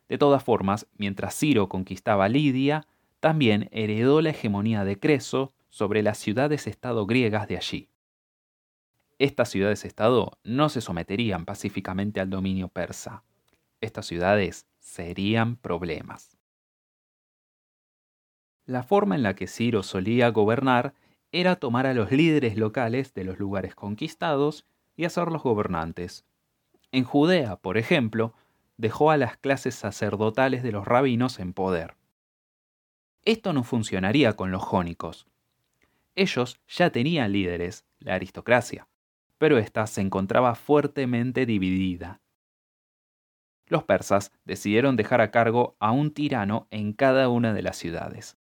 De 0.08 0.18
todas 0.18 0.44
formas, 0.44 0.88
mientras 0.98 1.36
Ciro 1.36 1.70
conquistaba 1.70 2.30
Lidia, 2.30 2.88
también 3.20 3.70
heredó 3.72 4.22
la 4.22 4.30
hegemonía 4.30 4.84
de 4.84 5.00
Creso 5.00 5.54
sobre 5.70 6.04
las 6.04 6.18
ciudades-estado 6.18 7.06
griegas 7.06 7.48
de 7.48 7.58
allí. 7.58 7.90
Estas 9.18 9.50
ciudades-estado 9.50 10.38
no 10.44 10.70
se 10.70 10.82
someterían 10.82 11.46
pacíficamente 11.46 12.20
al 12.20 12.30
dominio 12.30 12.68
persa. 12.68 13.24
Estas 13.82 14.06
ciudades 14.06 14.68
serían 14.80 15.56
problemas. 15.56 16.38
La 18.66 18.84
forma 18.84 19.16
en 19.16 19.24
la 19.24 19.36
que 19.36 19.48
Ciro 19.48 19.84
solía 19.84 20.30
gobernar 20.30 20.94
era 21.36 21.58
tomar 21.58 21.86
a 21.86 21.94
los 21.94 22.14
líderes 22.14 22.56
locales 22.56 23.14
de 23.14 23.26
los 23.26 23.40
lugares 23.40 23.76
conquistados 23.76 24.66
y 24.96 25.04
hacerlos 25.04 25.44
gobernantes. 25.44 26.26
En 26.94 27.04
Judea, 27.04 27.58
por 27.58 27.78
ejemplo, 27.78 28.34
dejó 28.78 29.12
a 29.12 29.18
las 29.18 29.36
clases 29.36 29.76
sacerdotales 29.76 30.64
de 30.64 30.72
los 30.72 30.88
rabinos 30.88 31.40
en 31.40 31.52
poder. 31.52 31.98
Esto 33.26 33.52
no 33.52 33.66
funcionaría 33.66 34.38
con 34.38 34.52
los 34.52 34.64
jónicos. 34.64 35.28
Ellos 36.16 36.58
ya 36.70 36.90
tenían 36.92 37.34
líderes, 37.34 37.84
la 38.00 38.14
aristocracia, 38.14 38.88
pero 39.38 39.58
ésta 39.58 39.88
se 39.88 40.00
encontraba 40.00 40.56
fuertemente 40.56 41.46
dividida. 41.46 42.22
Los 43.68 43.84
persas 43.84 44.32
decidieron 44.46 44.96
dejar 44.96 45.20
a 45.20 45.32
cargo 45.32 45.76
a 45.80 45.92
un 45.92 46.14
tirano 46.14 46.68
en 46.72 46.94
cada 46.94 47.28
una 47.28 47.54
de 47.54 47.62
las 47.62 47.76
ciudades. 47.76 48.38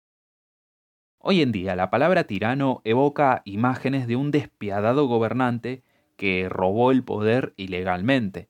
Hoy 1.22 1.42
en 1.42 1.52
día 1.52 1.76
la 1.76 1.90
palabra 1.90 2.24
tirano 2.24 2.80
evoca 2.82 3.42
imágenes 3.44 4.06
de 4.06 4.16
un 4.16 4.30
despiadado 4.30 5.06
gobernante 5.06 5.84
que 6.16 6.48
robó 6.48 6.90
el 6.92 7.04
poder 7.04 7.52
ilegalmente. 7.58 8.48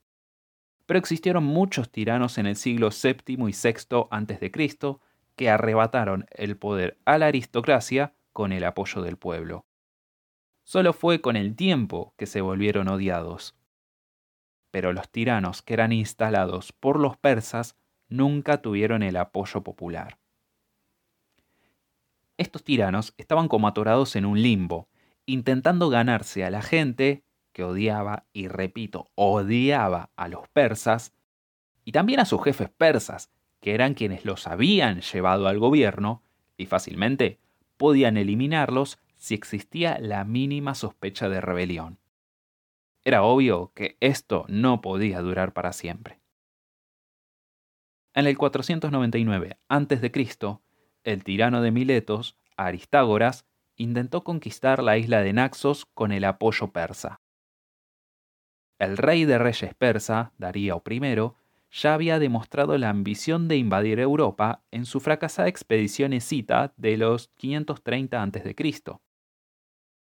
Pero 0.86 1.00
existieron 1.00 1.42
muchos 1.42 1.90
tiranos 1.90 2.38
en 2.38 2.46
el 2.46 2.54
siglo 2.54 2.90
VII 2.90 3.14
y 3.26 3.36
VI 3.36 4.06
a.C. 4.12 4.52
que 5.34 5.50
arrebataron 5.50 6.26
el 6.30 6.56
poder 6.56 6.96
a 7.04 7.18
la 7.18 7.26
aristocracia 7.26 8.14
con 8.32 8.52
el 8.52 8.62
apoyo 8.62 9.02
del 9.02 9.16
pueblo. 9.16 9.66
Solo 10.62 10.92
fue 10.92 11.20
con 11.20 11.34
el 11.34 11.56
tiempo 11.56 12.14
que 12.16 12.26
se 12.26 12.40
volvieron 12.40 12.86
odiados. 12.86 13.56
Pero 14.70 14.92
los 14.92 15.10
tiranos 15.10 15.62
que 15.62 15.74
eran 15.74 15.90
instalados 15.90 16.72
por 16.72 17.00
los 17.00 17.16
persas 17.16 17.76
nunca 18.08 18.62
tuvieron 18.62 19.02
el 19.02 19.16
apoyo 19.16 19.64
popular. 19.64 20.19
Estos 22.40 22.64
tiranos 22.64 23.12
estaban 23.18 23.48
como 23.48 23.68
atorados 23.68 24.16
en 24.16 24.24
un 24.24 24.40
limbo, 24.40 24.88
intentando 25.26 25.90
ganarse 25.90 26.42
a 26.42 26.48
la 26.48 26.62
gente 26.62 27.22
que 27.52 27.64
odiaba, 27.64 28.24
y 28.32 28.48
repito, 28.48 29.10
odiaba 29.14 30.08
a 30.16 30.26
los 30.26 30.48
persas, 30.48 31.12
y 31.84 31.92
también 31.92 32.18
a 32.18 32.24
sus 32.24 32.42
jefes 32.42 32.70
persas, 32.70 33.30
que 33.60 33.74
eran 33.74 33.92
quienes 33.92 34.24
los 34.24 34.46
habían 34.46 35.02
llevado 35.02 35.48
al 35.48 35.58
gobierno, 35.58 36.22
y 36.56 36.64
fácilmente 36.64 37.40
podían 37.76 38.16
eliminarlos 38.16 38.98
si 39.18 39.34
existía 39.34 39.98
la 40.00 40.24
mínima 40.24 40.74
sospecha 40.74 41.28
de 41.28 41.42
rebelión. 41.42 41.98
Era 43.04 43.22
obvio 43.22 43.72
que 43.74 43.98
esto 44.00 44.46
no 44.48 44.80
podía 44.80 45.20
durar 45.20 45.52
para 45.52 45.74
siempre. 45.74 46.20
En 48.14 48.26
el 48.26 48.38
499 48.38 49.58
a.C., 49.68 50.10
el 51.04 51.24
tirano 51.24 51.62
de 51.62 51.70
Miletos, 51.70 52.36
Aristágoras, 52.56 53.46
intentó 53.76 54.24
conquistar 54.24 54.82
la 54.82 54.98
isla 54.98 55.22
de 55.22 55.32
Naxos 55.32 55.86
con 55.94 56.12
el 56.12 56.24
apoyo 56.24 56.72
persa. 56.72 57.20
El 58.78 58.96
rey 58.96 59.24
de 59.24 59.38
reyes 59.38 59.74
persa, 59.74 60.32
Darío 60.38 60.82
I, 60.88 61.00
ya 61.70 61.94
había 61.94 62.18
demostrado 62.18 62.76
la 62.78 62.90
ambición 62.90 63.46
de 63.46 63.56
invadir 63.56 64.00
Europa 64.00 64.64
en 64.70 64.86
su 64.86 65.00
fracasada 65.00 65.48
expedición 65.48 66.12
escita 66.12 66.72
de 66.76 66.96
los 66.96 67.28
530 67.36 68.22
a.C. 68.22 68.54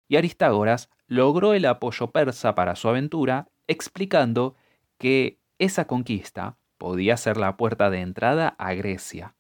Y 0.07 0.15
Aristágoras 0.15 0.89
logró 1.07 1.53
el 1.53 1.65
apoyo 1.65 2.11
persa 2.11 2.55
para 2.55 2.75
su 2.75 2.87
aventura, 2.87 3.49
explicando 3.67 4.55
que 4.97 5.39
esa 5.57 5.85
conquista 5.85 6.57
podía 6.77 7.17
ser 7.17 7.37
la 7.37 7.57
puerta 7.57 7.89
de 7.89 8.01
entrada 8.01 8.55
a 8.57 8.73
Grecia. 8.73 9.35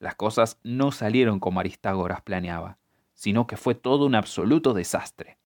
Las 0.00 0.14
cosas 0.14 0.58
no 0.64 0.92
salieron 0.92 1.40
como 1.40 1.60
Aristágoras 1.60 2.22
planeaba, 2.22 2.78
sino 3.12 3.46
que 3.46 3.58
fue 3.58 3.74
todo 3.74 4.06
un 4.06 4.14
absoluto 4.14 4.72
desastre. 4.72 5.38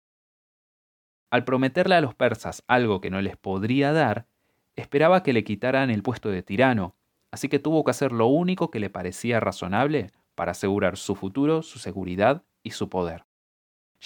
Al 1.29 1.45
prometerle 1.45 1.97
a 1.97 2.01
los 2.01 2.15
persas 2.15 2.63
algo 2.69 3.01
que 3.01 3.11
no 3.11 3.21
les 3.21 3.37
podría 3.37 3.93
dar, 3.93 4.29
esperaba 4.77 5.25
que 5.25 5.33
le 5.33 5.43
quitaran 5.43 5.91
el 5.91 6.05
puesto 6.05 6.31
de 6.31 6.45
tirano, 6.45 6.95
así 7.33 7.49
que 7.49 7.59
tuvo 7.59 7.83
que 7.83 7.91
hacer 7.91 8.13
lo 8.13 8.29
único 8.29 8.71
que 8.71 8.79
le 8.79 8.91
parecía 8.91 9.41
razonable 9.41 10.13
para 10.37 10.53
asegurar 10.53 10.97
su 10.97 11.17
futuro, 11.17 11.63
su 11.63 11.81
seguridad 11.81 12.45
y 12.63 12.71
su 12.71 12.89
poder. 12.89 13.25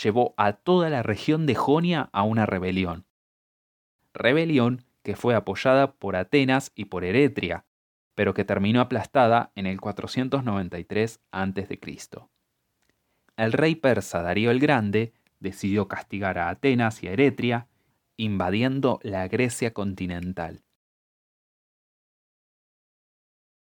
Llevó 0.03 0.33
a 0.39 0.55
toda 0.55 0.89
la 0.89 1.03
región 1.03 1.45
de 1.45 1.55
Jonia 1.57 2.09
a 2.13 2.23
una 2.23 2.47
rebelión. 2.47 3.05
Rebelión 4.15 4.87
que 5.03 5.15
fue 5.15 5.35
apoyada 5.35 5.93
por 5.93 6.17
Atenas 6.17 6.73
y 6.75 6.87
por 6.87 7.05
Eretria, 7.05 7.67
pero 8.19 8.35
que 8.35 8.45
terminó 8.45 8.81
aplastada 8.81 9.53
en 9.55 9.67
el 9.67 9.81
493 9.81 11.21
a.C. 11.31 11.81
El 13.37 13.53
rey 13.53 13.77
persa 13.77 14.23
Darío 14.23 14.51
el 14.51 14.59
Grande 14.59 15.13
decidió 15.39 15.87
castigar 15.87 16.37
a 16.37 16.49
Atenas 16.49 17.01
y 17.05 17.07
a 17.07 17.13
Eretria, 17.13 17.69
invadiendo 18.17 18.99
la 19.05 19.29
Grecia 19.29 19.73
continental. 19.73 20.65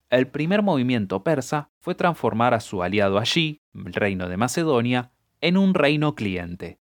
El 0.08 0.28
primer 0.28 0.62
movimiento 0.62 1.24
persa 1.24 1.72
fue 1.80 1.96
transformar 1.96 2.54
a 2.54 2.60
su 2.60 2.84
aliado 2.84 3.18
allí, 3.18 3.60
el 3.74 3.92
reino 3.92 4.28
de 4.28 4.36
Macedonia, 4.36 5.10
en 5.40 5.56
un 5.56 5.74
reino 5.74 6.14
cliente. 6.14 6.78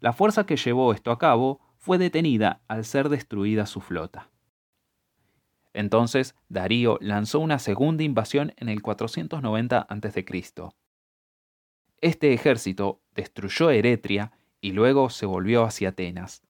La 0.00 0.14
fuerza 0.14 0.46
que 0.46 0.56
llevó 0.56 0.94
esto 0.94 1.10
a 1.10 1.18
cabo 1.18 1.60
fue 1.76 1.98
detenida 1.98 2.62
al 2.68 2.86
ser 2.86 3.10
destruida 3.10 3.66
su 3.66 3.82
flota. 3.82 4.31
Entonces 5.74 6.34
Darío 6.48 6.98
lanzó 7.00 7.40
una 7.40 7.58
segunda 7.58 8.02
invasión 8.02 8.52
en 8.56 8.68
el 8.68 8.82
490 8.82 9.78
a.C. 9.78 10.24
Este 12.00 12.32
ejército 12.32 13.00
destruyó 13.14 13.70
Eretria 13.70 14.32
y 14.60 14.72
luego 14.72 15.10
se 15.10 15.26
volvió 15.26 15.64
hacia 15.64 15.90
Atenas. 15.90 16.42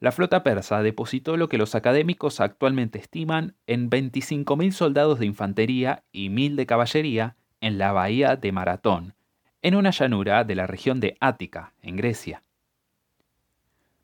La 0.00 0.12
flota 0.12 0.42
persa 0.42 0.82
depositó 0.82 1.36
lo 1.36 1.48
que 1.48 1.56
los 1.56 1.74
académicos 1.74 2.40
actualmente 2.40 2.98
estiman 2.98 3.56
en 3.66 3.88
25.000 3.88 4.72
soldados 4.72 5.18
de 5.18 5.26
infantería 5.26 6.04
y 6.12 6.28
1.000 6.28 6.56
de 6.56 6.66
caballería 6.66 7.36
en 7.60 7.78
la 7.78 7.92
bahía 7.92 8.36
de 8.36 8.52
Maratón, 8.52 9.14
en 9.62 9.74
una 9.76 9.90
llanura 9.90 10.44
de 10.44 10.56
la 10.56 10.66
región 10.66 11.00
de 11.00 11.16
Ática, 11.20 11.72
en 11.80 11.96
Grecia. 11.96 12.42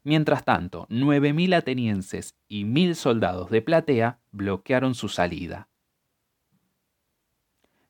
Mientras 0.02 0.44
tanto, 0.44 0.86
9.000 0.88 1.54
atenienses 1.54 2.34
y 2.48 2.64
1.000 2.64 2.94
soldados 2.94 3.50
de 3.50 3.60
Platea 3.60 4.18
bloquearon 4.32 4.94
su 4.94 5.08
salida. 5.08 5.68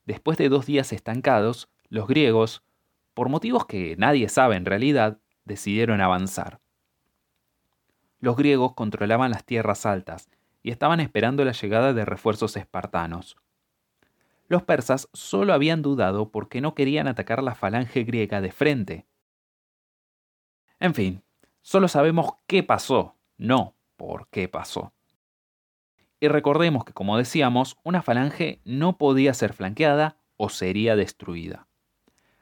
Después 0.07 0.37
de 0.39 0.49
dos 0.49 0.67
días 0.67 0.93
estancados, 0.93 1.69
los 1.89 2.09
griegos, 2.09 2.65
por 3.15 3.29
motivos 3.29 3.67
que 3.67 3.95
nadie 3.97 4.29
sabe 4.29 4.57
en 4.57 4.65
realidad, 4.65 5.21
decidieron 5.45 6.01
avanzar. 6.01 6.61
Los 8.19 8.37
griegos 8.37 8.75
controlaban 8.75 9.31
las 9.31 9.45
tierras 9.45 9.87
altas 9.87 10.29
y 10.63 10.71
estaban 10.71 11.01
esperando 11.01 11.45
la 11.45 11.53
llegada 11.53 11.93
de 11.93 12.05
refuerzos 12.05 12.57
espartanos. 12.57 13.37
Los 14.49 14.65
persas 14.65 15.09
solo 15.13 15.53
habían 15.53 15.81
dudado 15.81 16.33
porque 16.33 16.61
no 16.61 16.75
querían 16.75 17.07
atacar 17.07 17.41
la 17.43 17.55
falange 17.55 18.03
griega 18.03 18.41
de 18.41 18.51
frente. 18.51 19.07
En 20.81 20.93
fin, 20.93 21.23
Solo 21.63 21.89
sabemos 21.89 22.33
qué 22.47 22.63
pasó, 22.63 23.17
no 23.37 23.75
por 23.97 24.29
qué 24.29 24.49
pasó. 24.49 24.93
Y 26.21 26.29
recordemos 26.29 26.85
que, 26.85 26.93
como 26.93 27.17
decíamos, 27.17 27.77
una 27.83 28.03
falange 28.03 28.61
no 28.65 28.97
podía 28.99 29.35
ser 29.35 29.53
flanqueada 29.53 30.17
o 30.37 30.49
sería 30.49 30.97
destruida. 30.97 31.67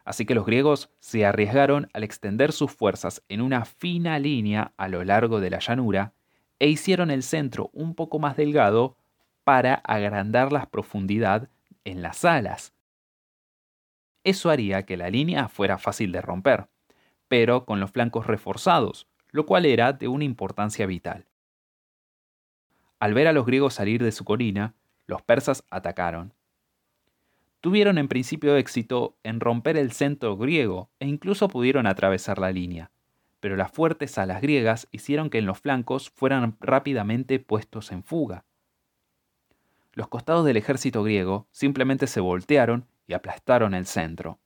Así 0.04 0.24
que 0.24 0.34
los 0.34 0.46
griegos 0.46 0.90
se 1.00 1.26
arriesgaron 1.26 1.90
al 1.92 2.02
extender 2.02 2.52
sus 2.52 2.72
fuerzas 2.72 3.22
en 3.28 3.40
una 3.40 3.64
fina 3.64 4.18
línea 4.18 4.72
a 4.76 4.88
lo 4.88 5.04
largo 5.04 5.40
de 5.40 5.50
la 5.50 5.58
llanura 5.58 6.14
e 6.58 6.68
hicieron 6.68 7.10
el 7.10 7.22
centro 7.22 7.70
un 7.72 7.94
poco 7.94 8.18
más 8.18 8.36
delgado 8.36 8.96
para 9.44 9.74
agrandar 9.74 10.52
la 10.52 10.70
profundidad 10.70 11.48
en 11.84 12.02
las 12.02 12.24
alas. 12.24 12.72
Eso 14.24 14.50
haría 14.50 14.84
que 14.84 14.96
la 14.96 15.10
línea 15.10 15.48
fuera 15.48 15.78
fácil 15.78 16.12
de 16.12 16.20
romper 16.20 16.68
pero 17.28 17.64
con 17.64 17.80
los 17.80 17.90
flancos 17.90 18.26
reforzados, 18.26 19.06
lo 19.30 19.46
cual 19.46 19.66
era 19.66 19.92
de 19.92 20.08
una 20.08 20.24
importancia 20.24 20.86
vital. 20.86 21.26
Al 22.98 23.14
ver 23.14 23.28
a 23.28 23.32
los 23.32 23.46
griegos 23.46 23.74
salir 23.74 24.02
de 24.02 24.12
su 24.12 24.24
colina, 24.24 24.74
los 25.06 25.22
persas 25.22 25.64
atacaron. 25.70 26.34
Tuvieron 27.60 27.98
en 27.98 28.08
principio 28.08 28.56
éxito 28.56 29.16
en 29.22 29.40
romper 29.40 29.76
el 29.76 29.92
centro 29.92 30.36
griego 30.36 30.90
e 30.98 31.06
incluso 31.06 31.48
pudieron 31.48 31.86
atravesar 31.86 32.38
la 32.38 32.52
línea, 32.52 32.90
pero 33.40 33.56
las 33.56 33.70
fuertes 33.70 34.18
alas 34.18 34.40
griegas 34.40 34.88
hicieron 34.90 35.30
que 35.30 35.38
en 35.38 35.46
los 35.46 35.58
flancos 35.58 36.10
fueran 36.10 36.56
rápidamente 36.60 37.38
puestos 37.38 37.92
en 37.92 38.02
fuga. 38.02 38.44
Los 39.92 40.08
costados 40.08 40.44
del 40.44 40.56
ejército 40.56 41.02
griego 41.02 41.48
simplemente 41.50 42.06
se 42.06 42.20
voltearon 42.20 42.86
y 43.08 43.14
aplastaron 43.14 43.74
el 43.74 43.86
centro. 43.86 44.38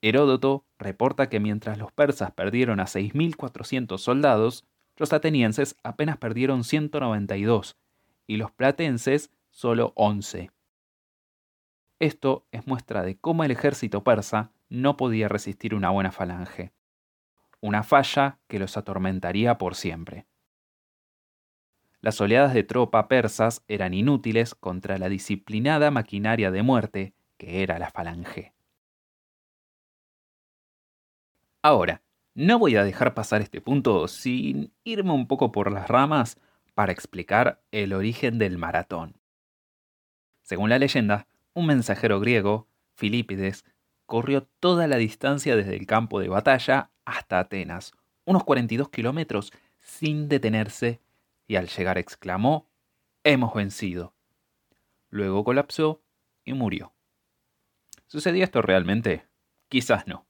Heródoto 0.00 0.64
reporta 0.84 1.28
que 1.28 1.40
mientras 1.40 1.78
los 1.78 1.90
persas 1.90 2.30
perdieron 2.30 2.78
a 2.78 2.84
6.400 2.84 3.98
soldados, 3.98 4.64
los 4.96 5.12
atenienses 5.12 5.76
apenas 5.82 6.18
perdieron 6.18 6.62
192 6.62 7.76
y 8.28 8.36
los 8.36 8.52
platenses 8.52 9.32
solo 9.50 9.92
11. 9.96 10.50
Esto 11.98 12.46
es 12.52 12.66
muestra 12.66 13.02
de 13.02 13.16
cómo 13.16 13.44
el 13.44 13.50
ejército 13.50 14.04
persa 14.04 14.52
no 14.68 14.96
podía 14.96 15.28
resistir 15.28 15.74
una 15.74 15.90
buena 15.90 16.12
falange, 16.12 16.72
una 17.60 17.82
falla 17.82 18.38
que 18.46 18.58
los 18.58 18.76
atormentaría 18.76 19.58
por 19.58 19.74
siempre. 19.74 20.26
las 22.00 22.20
oleadas 22.20 22.52
de 22.52 22.64
tropa 22.64 23.08
persas 23.08 23.64
eran 23.66 23.94
inútiles 23.94 24.54
contra 24.54 24.98
la 24.98 25.08
disciplinada 25.08 25.90
maquinaria 25.90 26.50
de 26.50 26.62
muerte 26.62 27.14
que 27.38 27.62
era 27.62 27.78
la 27.78 27.90
falange. 27.90 28.53
Ahora, 31.64 32.02
no 32.34 32.58
voy 32.58 32.76
a 32.76 32.84
dejar 32.84 33.14
pasar 33.14 33.40
este 33.40 33.62
punto 33.62 34.06
sin 34.06 34.74
irme 34.84 35.12
un 35.12 35.26
poco 35.26 35.50
por 35.50 35.72
las 35.72 35.88
ramas 35.88 36.38
para 36.74 36.92
explicar 36.92 37.62
el 37.70 37.94
origen 37.94 38.38
del 38.38 38.58
maratón. 38.58 39.16
Según 40.42 40.68
la 40.68 40.78
leyenda, 40.78 41.26
un 41.54 41.64
mensajero 41.64 42.20
griego, 42.20 42.68
Filipides, 42.96 43.64
corrió 44.04 44.42
toda 44.60 44.86
la 44.86 44.98
distancia 44.98 45.56
desde 45.56 45.74
el 45.74 45.86
campo 45.86 46.20
de 46.20 46.28
batalla 46.28 46.90
hasta 47.06 47.38
Atenas, 47.38 47.92
unos 48.26 48.44
42 48.44 48.90
kilómetros, 48.90 49.50
sin 49.78 50.28
detenerse, 50.28 51.00
y 51.46 51.56
al 51.56 51.68
llegar 51.68 51.96
exclamó, 51.96 52.68
Hemos 53.22 53.54
vencido. 53.54 54.12
Luego 55.08 55.42
colapsó 55.44 56.02
y 56.44 56.52
murió. 56.52 56.92
¿Sucedió 58.06 58.44
esto 58.44 58.60
realmente? 58.60 59.24
Quizás 59.70 60.06
no. 60.06 60.26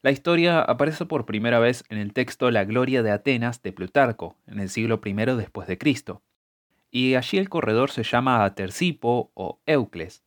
La 0.00 0.12
historia 0.12 0.60
aparece 0.60 1.06
por 1.06 1.26
primera 1.26 1.58
vez 1.58 1.84
en 1.88 1.98
el 1.98 2.12
texto 2.12 2.50
La 2.52 2.64
Gloria 2.64 3.02
de 3.02 3.10
Atenas 3.10 3.62
de 3.62 3.72
Plutarco, 3.72 4.36
en 4.46 4.60
el 4.60 4.68
siglo 4.68 5.00
I 5.04 5.12
después 5.12 5.66
de 5.66 5.76
Cristo. 5.76 6.22
Y 6.90 7.16
allí 7.16 7.38
el 7.38 7.48
corredor 7.48 7.90
se 7.90 8.04
llama 8.04 8.54
Tercipo 8.54 9.32
o 9.34 9.60
Eucles. 9.66 10.22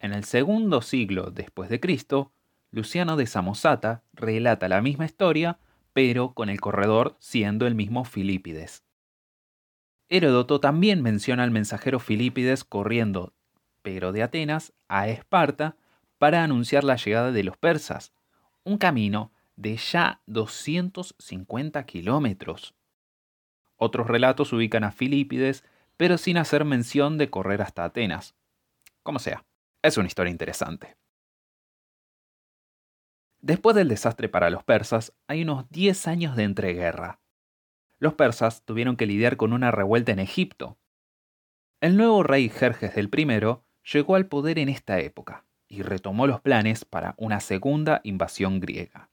En 0.00 0.12
el 0.12 0.24
segundo 0.24 0.82
siglo 0.82 1.30
después 1.30 1.70
de 1.70 1.78
Cristo, 1.78 2.32
Luciano 2.72 3.16
de 3.16 3.26
Samosata 3.26 4.02
relata 4.12 4.68
la 4.68 4.82
misma 4.82 5.06
historia, 5.06 5.58
pero 5.92 6.34
con 6.34 6.50
el 6.50 6.60
corredor 6.60 7.16
siendo 7.20 7.66
el 7.66 7.76
mismo 7.76 8.04
Filipides. 8.04 8.84
Heródoto 10.08 10.60
también 10.60 11.02
menciona 11.02 11.44
al 11.44 11.52
mensajero 11.52 12.00
Filipides 12.00 12.64
corriendo, 12.64 13.32
pero 13.82 14.12
de 14.12 14.24
Atenas 14.24 14.72
a 14.88 15.08
Esparta, 15.08 15.76
para 16.18 16.42
anunciar 16.42 16.82
la 16.82 16.96
llegada 16.96 17.30
de 17.30 17.44
los 17.44 17.56
persas, 17.56 18.12
un 18.66 18.78
camino 18.78 19.32
de 19.54 19.76
ya 19.76 20.20
250 20.26 21.86
kilómetros. 21.86 22.74
Otros 23.76 24.08
relatos 24.08 24.52
ubican 24.52 24.82
a 24.82 24.90
Filipides, 24.90 25.64
pero 25.96 26.18
sin 26.18 26.36
hacer 26.36 26.64
mención 26.64 27.16
de 27.16 27.30
correr 27.30 27.62
hasta 27.62 27.84
Atenas. 27.84 28.34
Como 29.04 29.20
sea, 29.20 29.46
es 29.82 29.96
una 29.96 30.08
historia 30.08 30.32
interesante. 30.32 30.96
Después 33.38 33.76
del 33.76 33.88
desastre 33.88 34.28
para 34.28 34.50
los 34.50 34.64
persas, 34.64 35.14
hay 35.28 35.42
unos 35.42 35.70
10 35.70 36.08
años 36.08 36.36
de 36.36 36.42
entreguerra. 36.42 37.20
Los 38.00 38.14
persas 38.14 38.64
tuvieron 38.64 38.96
que 38.96 39.06
lidiar 39.06 39.36
con 39.36 39.52
una 39.52 39.70
revuelta 39.70 40.10
en 40.10 40.18
Egipto. 40.18 40.76
El 41.80 41.96
nuevo 41.96 42.24
rey 42.24 42.48
Jerjes 42.48 42.96
I 42.96 43.38
llegó 43.92 44.16
al 44.16 44.26
poder 44.26 44.58
en 44.58 44.68
esta 44.68 44.98
época 44.98 45.46
y 45.68 45.82
retomó 45.82 46.26
los 46.26 46.40
planes 46.40 46.84
para 46.84 47.14
una 47.18 47.40
segunda 47.40 48.00
invasión 48.04 48.60
griega. 48.60 49.10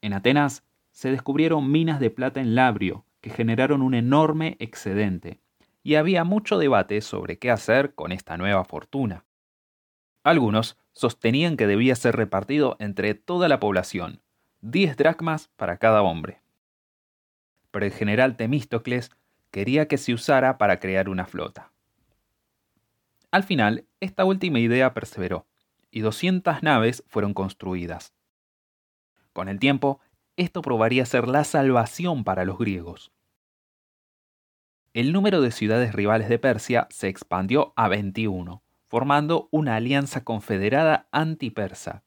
En 0.00 0.12
Atenas 0.12 0.64
se 0.90 1.10
descubrieron 1.10 1.70
minas 1.70 1.98
de 2.00 2.10
plata 2.10 2.40
en 2.40 2.54
Labrio 2.54 3.04
que 3.20 3.30
generaron 3.30 3.80
un 3.80 3.94
enorme 3.94 4.56
excedente, 4.58 5.40
y 5.82 5.94
había 5.94 6.24
mucho 6.24 6.58
debate 6.58 7.00
sobre 7.00 7.38
qué 7.38 7.50
hacer 7.50 7.94
con 7.94 8.12
esta 8.12 8.36
nueva 8.36 8.64
fortuna. 8.64 9.24
Algunos 10.22 10.78
sostenían 10.92 11.56
que 11.56 11.66
debía 11.66 11.94
ser 11.96 12.16
repartido 12.16 12.76
entre 12.80 13.14
toda 13.14 13.48
la 13.48 13.60
población, 13.60 14.22
10 14.62 14.96
dracmas 14.96 15.48
para 15.56 15.76
cada 15.76 16.02
hombre. 16.02 16.40
Pero 17.70 17.84
el 17.84 17.92
general 17.92 18.36
Temístocles 18.36 19.10
quería 19.50 19.88
que 19.88 19.98
se 19.98 20.14
usara 20.14 20.56
para 20.56 20.80
crear 20.80 21.08
una 21.08 21.26
flota. 21.26 21.73
Al 23.34 23.42
final, 23.42 23.88
esta 23.98 24.24
última 24.24 24.60
idea 24.60 24.94
perseveró, 24.94 25.48
y 25.90 26.02
200 26.02 26.62
naves 26.62 27.02
fueron 27.08 27.34
construidas. 27.34 28.14
Con 29.32 29.48
el 29.48 29.58
tiempo, 29.58 29.98
esto 30.36 30.62
probaría 30.62 31.04
ser 31.04 31.26
la 31.26 31.42
salvación 31.42 32.22
para 32.22 32.44
los 32.44 32.58
griegos. 32.58 33.10
El 34.92 35.12
número 35.12 35.40
de 35.40 35.50
ciudades 35.50 35.92
rivales 35.92 36.28
de 36.28 36.38
Persia 36.38 36.86
se 36.90 37.08
expandió 37.08 37.72
a 37.74 37.88
21, 37.88 38.62
formando 38.86 39.48
una 39.50 39.74
alianza 39.74 40.22
confederada 40.22 41.08
antipersa, 41.10 42.04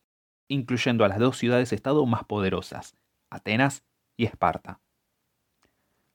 incluyendo 0.48 1.04
a 1.04 1.10
las 1.10 1.20
dos 1.20 1.38
ciudades-estado 1.38 2.06
más 2.06 2.24
poderosas, 2.24 2.96
Atenas 3.30 3.84
y 4.16 4.24
Esparta. 4.24 4.80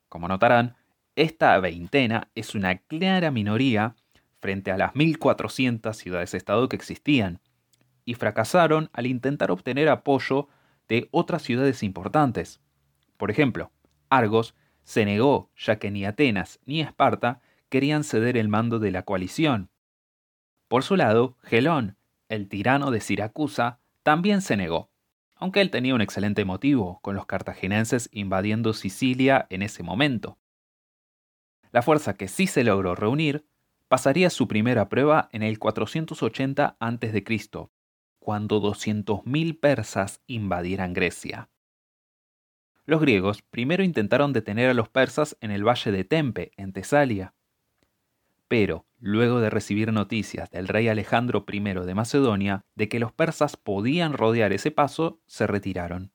Como 0.08 0.26
notarán, 0.26 0.74
esta 1.16 1.60
veintena 1.60 2.30
es 2.34 2.54
una 2.54 2.78
clara 2.78 3.30
minoría 3.30 3.94
frente 4.42 4.72
a 4.72 4.76
las 4.76 4.92
1.400 4.92 5.94
ciudades-estado 5.94 6.68
que 6.68 6.76
existían, 6.76 7.40
y 8.04 8.14
fracasaron 8.14 8.90
al 8.92 9.06
intentar 9.06 9.52
obtener 9.52 9.88
apoyo 9.88 10.48
de 10.88 11.08
otras 11.12 11.42
ciudades 11.42 11.84
importantes. 11.84 12.60
Por 13.16 13.30
ejemplo, 13.30 13.70
Argos 14.10 14.56
se 14.82 15.04
negó, 15.04 15.48
ya 15.56 15.78
que 15.78 15.92
ni 15.92 16.04
Atenas 16.04 16.58
ni 16.66 16.80
Esparta 16.80 17.40
querían 17.68 18.02
ceder 18.02 18.36
el 18.36 18.48
mando 18.48 18.80
de 18.80 18.90
la 18.90 19.04
coalición. 19.04 19.70
Por 20.66 20.82
su 20.82 20.96
lado, 20.96 21.36
Gelón, 21.44 21.96
el 22.28 22.48
tirano 22.48 22.90
de 22.90 23.00
Siracusa, 23.00 23.78
también 24.02 24.42
se 24.42 24.56
negó, 24.56 24.90
aunque 25.36 25.60
él 25.60 25.70
tenía 25.70 25.94
un 25.94 26.00
excelente 26.00 26.44
motivo, 26.44 26.98
con 27.00 27.14
los 27.14 27.26
cartagineses 27.26 28.08
invadiendo 28.12 28.72
Sicilia 28.72 29.46
en 29.50 29.62
ese 29.62 29.84
momento. 29.84 30.36
La 31.70 31.82
fuerza 31.82 32.14
que 32.14 32.26
sí 32.26 32.48
se 32.48 32.64
logró 32.64 32.96
reunir 32.96 33.46
pasaría 33.92 34.30
su 34.30 34.48
primera 34.48 34.88
prueba 34.88 35.28
en 35.32 35.42
el 35.42 35.58
480 35.58 36.78
a.C., 36.80 37.24
cuando 38.18 38.58
200.000 38.62 39.60
persas 39.60 40.22
invadieran 40.26 40.94
Grecia. 40.94 41.50
Los 42.86 43.02
griegos 43.02 43.42
primero 43.42 43.84
intentaron 43.84 44.32
detener 44.32 44.70
a 44.70 44.72
los 44.72 44.88
persas 44.88 45.36
en 45.42 45.50
el 45.50 45.68
valle 45.68 45.92
de 45.92 46.04
Tempe, 46.04 46.52
en 46.56 46.72
Tesalia. 46.72 47.34
Pero, 48.48 48.86
luego 48.98 49.40
de 49.40 49.50
recibir 49.50 49.92
noticias 49.92 50.50
del 50.50 50.68
rey 50.68 50.88
Alejandro 50.88 51.44
I 51.46 51.60
de 51.60 51.94
Macedonia 51.94 52.64
de 52.74 52.88
que 52.88 52.98
los 52.98 53.12
persas 53.12 53.58
podían 53.58 54.14
rodear 54.14 54.54
ese 54.54 54.70
paso, 54.70 55.20
se 55.26 55.46
retiraron. 55.46 56.14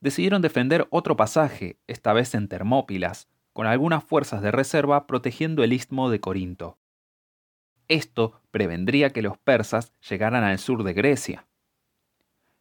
Decidieron 0.00 0.42
defender 0.42 0.86
otro 0.90 1.16
pasaje, 1.16 1.80
esta 1.86 2.12
vez 2.12 2.34
en 2.34 2.48
Termópilas, 2.48 3.30
con 3.56 3.66
algunas 3.66 4.04
fuerzas 4.04 4.42
de 4.42 4.50
reserva 4.50 5.06
protegiendo 5.06 5.64
el 5.64 5.72
istmo 5.72 6.10
de 6.10 6.20
Corinto. 6.20 6.76
Esto 7.88 8.42
prevendría 8.50 9.14
que 9.14 9.22
los 9.22 9.38
persas 9.38 9.94
llegaran 10.06 10.44
al 10.44 10.58
sur 10.58 10.84
de 10.84 10.92
Grecia. 10.92 11.46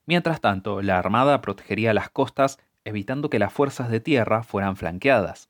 Mientras 0.05 0.39
tanto, 0.39 0.81
la 0.81 0.97
armada 0.97 1.41
protegería 1.41 1.93
las 1.93 2.10
costas 2.10 2.60
evitando 2.86 3.29
que 3.29 3.39
las 3.39 3.51
fuerzas 3.51 3.89
de 3.89 3.99
tierra 3.99 4.43
fueran 4.43 4.77
flanqueadas. 4.77 5.49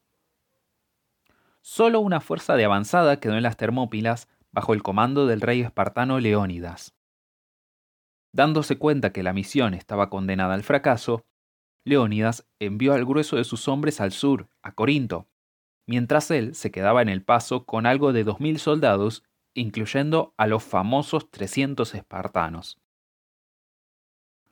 Solo 1.62 2.00
una 2.00 2.22
fuerza 2.22 2.56
de 2.56 2.66
avanzada 2.66 3.20
quedó 3.20 3.36
en 3.36 3.44
las 3.44 3.56
Termópilas 3.56 4.28
bajo 4.52 4.74
el 4.74 4.82
comando 4.82 5.28
del 5.28 5.42
rey 5.42 5.62
espartano 5.62 6.20
Leónidas. 6.20 6.96
Dándose 8.32 8.80
cuenta 8.80 9.14
que 9.14 9.22
la 9.22 9.32
misión 9.32 9.76
estaba 9.76 10.10
condenada 10.10 10.56
al 10.56 10.64
fracaso, 10.64 11.24
Leónidas 11.84 12.48
envió 12.58 12.96
al 12.96 13.06
grueso 13.06 13.36
de 13.36 13.44
sus 13.44 13.68
hombres 13.68 14.02
al 14.02 14.12
sur, 14.12 14.50
a 14.64 14.72
Corinto, 14.72 15.28
mientras 15.86 16.32
él 16.32 16.56
se 16.56 16.72
quedaba 16.72 17.02
en 17.02 17.10
el 17.10 17.24
paso 17.24 17.66
con 17.66 17.86
algo 17.86 18.14
de 18.14 18.26
2.000 18.26 18.58
soldados, 18.58 19.24
incluyendo 19.54 20.34
a 20.38 20.48
los 20.48 20.64
famosos 20.64 21.30
300 21.32 21.96
espartanos. 21.96 22.80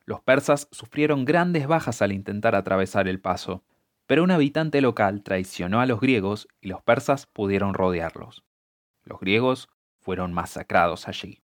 Los 0.06 0.20
persas 0.20 0.68
sufrieron 0.70 1.24
grandes 1.24 1.66
bajas 1.66 2.02
al 2.02 2.12
intentar 2.12 2.54
atravesar 2.54 3.08
el 3.08 3.20
paso, 3.20 3.64
pero 4.06 4.22
un 4.22 4.30
habitante 4.30 4.80
local 4.80 5.22
traicionó 5.22 5.80
a 5.80 5.86
los 5.86 6.00
griegos 6.00 6.46
y 6.60 6.68
los 6.68 6.82
persas 6.82 7.26
pudieron 7.26 7.72
rodearlos. 7.72 8.44
Los 9.02 9.18
griegos 9.20 9.68
fueron 9.98 10.32
masacrados 10.34 11.08
allí. 11.08 11.42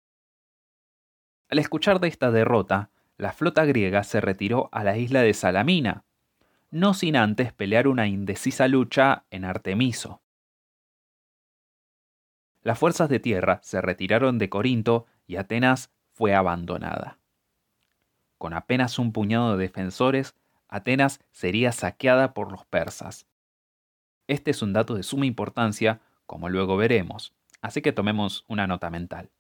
Al 1.50 1.60
escuchar 1.60 2.00
de 2.00 2.08
esta 2.08 2.32
derrota, 2.32 2.92
la 3.18 3.32
flota 3.32 3.64
griega 3.66 4.04
se 4.04 4.22
retiró 4.22 4.70
a 4.72 4.84
la 4.84 4.98
isla 4.98 5.22
de 5.22 5.34
Salamina, 5.34 6.06
no 6.70 6.94
sin 6.94 7.16
antes 7.16 7.54
pelear 7.54 7.88
una 7.88 8.08
indecisa 8.08 8.68
lucha 8.68 9.26
en 9.30 9.46
Artemiso. 9.46 10.22
Las 12.62 12.78
fuerzas 12.78 13.08
de 13.10 13.20
tierra 13.20 13.60
se 13.64 13.80
retiraron 13.82 14.38
de 14.38 14.50
Corinto 14.50 15.06
y 15.26 15.38
Atenas 15.38 15.92
fue 16.12 16.34
abandonada. 16.34 17.20
Con 18.38 18.54
apenas 18.54 19.00
un 19.00 19.14
puñado 19.14 19.56
de 19.56 19.64
defensores, 19.64 20.36
Atenas 20.68 21.24
sería 21.32 21.72
saqueada 21.72 22.34
por 22.34 22.52
los 22.52 22.66
persas. 22.66 23.28
Este 24.28 24.52
es 24.52 24.62
un 24.62 24.74
dato 24.74 24.96
de 24.96 25.04
suma 25.04 25.26
importancia, 25.26 26.02
como 26.26 26.50
luego 26.50 26.76
veremos, 26.76 27.34
así 27.62 27.82
que 27.82 27.94
tomemos 27.94 28.44
una 28.48 28.68
nota 28.68 28.90
mental. 28.90 29.32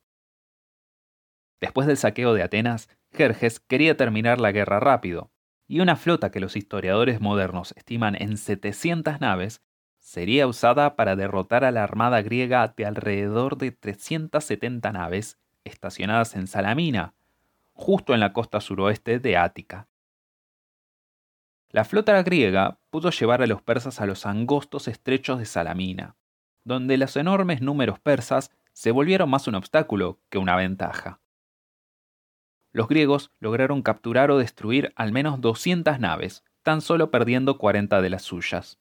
Después 1.60 1.88
del 1.88 1.98
saqueo 1.98 2.34
de 2.34 2.44
Atenas, 2.44 2.88
Jerjes 3.12 3.60
quería 3.60 3.98
terminar 3.98 4.40
la 4.40 4.52
guerra 4.52 4.80
rápido, 4.80 5.32
y 5.68 5.82
una 5.82 5.96
flota 5.96 6.32
que 6.32 6.40
los 6.40 6.56
historiadores 6.56 7.20
modernos 7.20 7.74
estiman 7.76 8.16
en 8.20 8.38
700 8.38 9.20
naves, 9.20 9.62
sería 10.00 10.48
usada 10.48 10.96
para 10.96 11.16
derrotar 11.16 11.66
a 11.66 11.72
la 11.72 11.84
armada 11.84 12.22
griega 12.22 12.74
de 12.76 12.86
alrededor 12.86 13.58
de 13.58 13.72
370 13.72 14.92
naves 14.94 15.38
estacionadas 15.66 16.36
en 16.36 16.48
Salamina, 16.48 17.14
justo 17.74 18.14
en 18.14 18.22
la 18.22 18.32
costa 18.32 18.62
suroeste 18.62 19.20
de 19.20 19.36
Ática. 19.36 19.90
La 21.70 21.84
flota 21.84 22.22
griega 22.24 22.80
pudo 22.90 23.10
llevar 23.10 23.42
a 23.42 23.48
los 23.48 23.62
persas 23.62 24.00
a 24.00 24.06
los 24.06 24.26
angostos 24.26 24.88
estrechos 24.88 25.40
de 25.40 25.46
Salamina, 25.46 26.16
donde 26.64 26.98
los 26.98 27.18
enormes 27.18 27.62
números 27.62 28.00
persas 28.00 28.52
se 28.72 28.92
volvieron 28.92 29.30
más 29.30 29.48
un 29.48 29.56
obstáculo 29.56 30.22
que 30.30 30.38
una 30.38 30.56
ventaja. 30.56 31.20
Los 32.72 32.88
griegos 32.88 33.32
lograron 33.40 33.82
capturar 33.82 34.32
o 34.32 34.38
destruir 34.38 34.94
al 34.96 35.12
menos 35.12 35.42
200 35.42 36.00
naves, 36.00 36.44
tan 36.64 36.82
solo 36.82 37.12
perdiendo 37.12 37.58
40 37.58 38.02
de 38.02 38.10
las 38.10 38.24
suyas. 38.24 38.80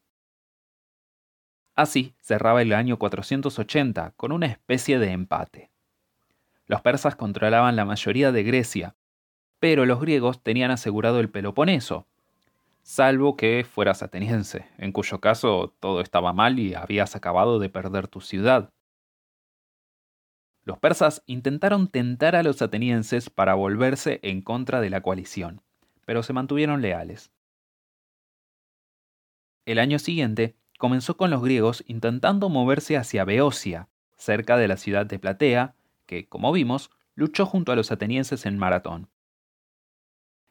Así 1.74 2.14
cerraba 2.20 2.62
el 2.62 2.72
año 2.72 2.98
480 2.98 4.12
con 4.16 4.32
una 4.32 4.46
especie 4.46 4.98
de 4.98 5.12
empate. 5.12 5.70
Los 6.66 6.80
persas 6.80 7.16
controlaban 7.16 7.76
la 7.76 7.84
mayoría 7.84 8.32
de 8.32 8.42
Grecia, 8.42 8.96
pero 9.60 9.86
los 9.86 10.00
griegos 10.00 10.42
tenían 10.42 10.70
asegurado 10.70 11.20
el 11.20 11.30
Peloponeso, 11.30 12.06
salvo 12.82 13.36
que 13.36 13.66
fueras 13.68 14.02
ateniense, 14.02 14.66
en 14.78 14.92
cuyo 14.92 15.20
caso 15.20 15.74
todo 15.80 16.00
estaba 16.00 16.32
mal 16.32 16.58
y 16.58 16.74
habías 16.74 17.14
acabado 17.14 17.58
de 17.58 17.68
perder 17.68 18.08
tu 18.08 18.20
ciudad. 18.20 18.72
Los 20.66 20.80
persas 20.80 21.22
intentaron 21.26 21.86
tentar 21.86 22.34
a 22.34 22.42
los 22.42 22.60
atenienses 22.60 23.30
para 23.30 23.54
volverse 23.54 24.18
en 24.22 24.42
contra 24.42 24.80
de 24.80 24.90
la 24.90 25.00
coalición, 25.00 25.62
pero 26.04 26.24
se 26.24 26.32
mantuvieron 26.32 26.82
leales. 26.82 27.30
El 29.64 29.78
año 29.78 30.00
siguiente 30.00 30.56
comenzó 30.76 31.16
con 31.16 31.30
los 31.30 31.40
griegos 31.40 31.84
intentando 31.86 32.48
moverse 32.48 32.96
hacia 32.96 33.24
Beocia, 33.24 33.88
cerca 34.16 34.56
de 34.56 34.66
la 34.66 34.76
ciudad 34.76 35.06
de 35.06 35.20
Platea, 35.20 35.76
que, 36.04 36.28
como 36.28 36.50
vimos, 36.50 36.90
luchó 37.14 37.46
junto 37.46 37.70
a 37.70 37.76
los 37.76 37.92
atenienses 37.92 38.44
en 38.44 38.58
Maratón. 38.58 39.08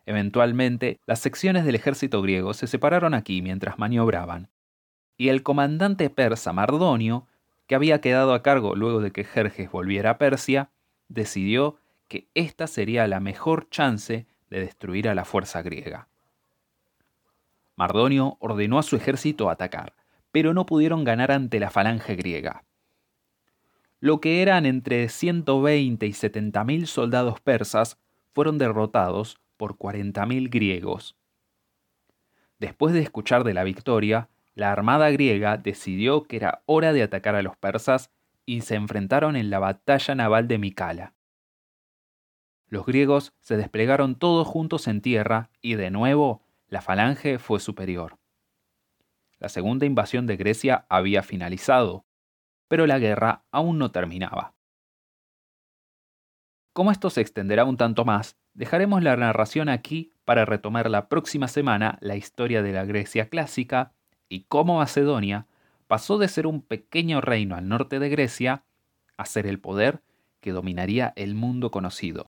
Eventualmente, 0.06 0.98
las 1.06 1.20
secciones 1.20 1.66
del 1.66 1.76
ejército 1.76 2.22
griego 2.22 2.54
se 2.54 2.68
separaron 2.68 3.14
aquí 3.14 3.42
mientras 3.42 3.78
maniobraban, 3.80 4.50
y 5.18 5.28
el 5.28 5.44
comandante 5.44 6.10
persa 6.10 6.54
Mardonio 6.54 7.28
que 7.68 7.76
había 7.76 8.02
quedado 8.02 8.34
a 8.34 8.44
cargo 8.44 8.76
luego 8.76 9.02
de 9.02 9.12
que 9.12 9.24
Jerjes 9.24 9.72
volviera 9.72 10.12
a 10.12 10.18
Persia, 10.18 10.72
decidió 11.08 11.78
que 12.08 12.28
esta 12.34 12.68
sería 12.68 13.08
la 13.08 13.20
mejor 13.20 13.70
chance 13.70 14.28
de 14.50 14.60
destruir 14.60 15.10
a 15.10 15.16
la 15.16 15.26
fuerza 15.26 15.62
griega. 15.62 16.08
Mardonio 17.76 18.38
ordenó 18.40 18.80
a 18.80 18.84
su 18.84 18.96
ejército 18.96 19.50
atacar, 19.50 19.94
pero 20.32 20.54
no 20.54 20.66
pudieron 20.66 21.04
ganar 21.04 21.32
ante 21.32 21.60
la 21.60 21.70
falange 21.70 22.16
griega. 22.16 22.64
Lo 24.00 24.22
que 24.22 24.42
eran 24.42 24.66
entre 24.66 25.10
120 25.10 26.06
y 26.06 26.14
70 26.14 26.64
mil 26.64 26.88
soldados 26.88 27.42
persas 27.42 27.98
fueron 28.34 28.58
derrotados 28.58 29.40
por 29.58 29.78
40 29.78 30.26
mil 30.26 30.50
griegos. 30.50 31.16
Después 32.60 32.94
de 32.94 33.02
escuchar 33.02 33.44
de 33.44 33.54
la 33.54 33.64
victoria, 33.64 34.30
la 34.56 34.72
armada 34.72 35.12
griega 35.12 35.58
decidió 35.58 36.24
que 36.24 36.38
era 36.38 36.64
hora 36.66 36.94
de 36.94 37.04
atacar 37.04 37.36
a 37.36 37.42
los 37.42 37.58
persas 37.58 38.10
y 38.46 38.62
se 38.62 38.76
enfrentaron 38.76 39.36
en 39.36 39.50
la 39.50 39.60
batalla 39.60 40.16
naval 40.16 40.48
de 40.48 40.58
Micala. 40.58 41.14
Los 42.68 42.86
griegos 42.86 43.34
se 43.42 43.58
desplegaron 43.58 44.16
todos 44.16 44.48
juntos 44.48 44.88
en 44.88 45.02
tierra 45.02 45.52
y 45.62 45.76
de 45.76 45.92
nuevo 45.92 46.42
la 46.68 46.82
falange 46.82 47.38
fue 47.38 47.60
superior. 47.60 48.18
La 49.38 49.50
segunda 49.50 49.86
invasión 49.86 50.26
de 50.26 50.38
Grecia 50.38 50.86
había 50.90 51.22
finalizado, 51.22 52.06
pero 52.68 52.88
la 52.88 52.98
guerra 52.98 53.46
aún 53.52 53.78
no 53.78 53.92
terminaba. 53.92 54.56
Como 56.74 56.92
esto 56.92 57.10
se 57.10 57.22
extenderá 57.22 57.66
un 57.66 57.78
tanto 57.78 58.06
más, 58.06 58.38
dejaremos 58.54 59.04
la 59.04 59.16
narración 59.18 59.70
aquí 59.70 60.14
para 60.24 60.46
retomar 60.46 60.90
la 60.90 61.08
próxima 61.10 61.48
semana 61.48 61.98
la 62.02 62.16
historia 62.16 62.64
de 62.64 62.72
la 62.72 62.86
Grecia 62.86 63.30
clásica 63.30 63.95
y 64.36 64.44
cómo 64.50 64.80
Macedonia 64.80 65.48
pasó 65.88 66.18
de 66.18 66.28
ser 66.28 66.46
un 66.46 66.62
pequeño 66.62 67.22
reino 67.22 67.56
al 67.56 67.70
norte 67.70 68.00
de 68.00 68.10
Grecia 68.10 68.66
a 69.16 69.26
ser 69.26 69.48
el 69.48 69.62
poder 69.62 70.02
que 70.42 70.52
dominaría 70.52 71.14
el 71.16 71.36
mundo 71.36 71.72
conocido. 71.72 72.30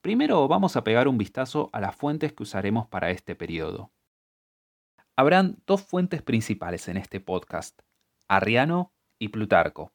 Primero 0.00 0.48
vamos 0.48 0.76
a 0.76 0.82
pegar 0.82 1.06
un 1.06 1.18
vistazo 1.18 1.70
a 1.72 1.80
las 1.80 1.94
fuentes 1.94 2.32
que 2.32 2.42
usaremos 2.42 2.88
para 2.88 3.10
este 3.10 3.36
periodo. 3.36 3.92
Habrán 5.14 5.58
dos 5.66 5.82
fuentes 5.82 6.20
principales 6.20 6.88
en 6.88 6.96
este 6.96 7.20
podcast, 7.20 7.80
Arriano 8.26 8.92
y 9.20 9.28
Plutarco, 9.28 9.92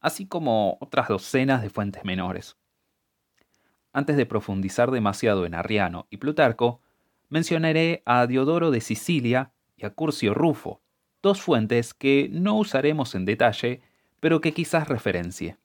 así 0.00 0.26
como 0.26 0.76
otras 0.82 1.08
docenas 1.08 1.62
de 1.62 1.70
fuentes 1.70 2.04
menores. 2.04 2.58
Antes 3.94 4.18
de 4.18 4.26
profundizar 4.26 4.90
demasiado 4.90 5.46
en 5.46 5.54
Arriano 5.54 6.06
y 6.10 6.18
Plutarco, 6.18 6.82
mencionaré 7.28 8.02
a 8.04 8.26
Diodoro 8.26 8.70
de 8.70 8.80
Sicilia 8.80 9.52
y 9.76 9.86
a 9.86 9.90
Curcio 9.90 10.34
Rufo, 10.34 10.82
dos 11.22 11.40
fuentes 11.40 11.94
que 11.94 12.28
no 12.30 12.56
usaremos 12.56 13.14
en 13.14 13.24
detalle, 13.24 13.80
pero 14.20 14.40
que 14.40 14.52
quizás 14.52 14.88
referencie. 14.88 15.58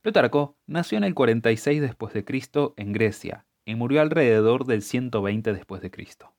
Plutarco 0.00 0.56
nació 0.66 0.98
en 0.98 1.04
el 1.04 1.14
46 1.14 1.80
después 1.80 2.12
de 2.12 2.24
Cristo 2.24 2.74
en 2.76 2.92
Grecia 2.92 3.46
y 3.64 3.76
murió 3.76 4.00
alrededor 4.00 4.66
del 4.66 4.82
120 4.82 5.52
después 5.52 5.80
de 5.80 5.90
Cristo. 5.90 6.34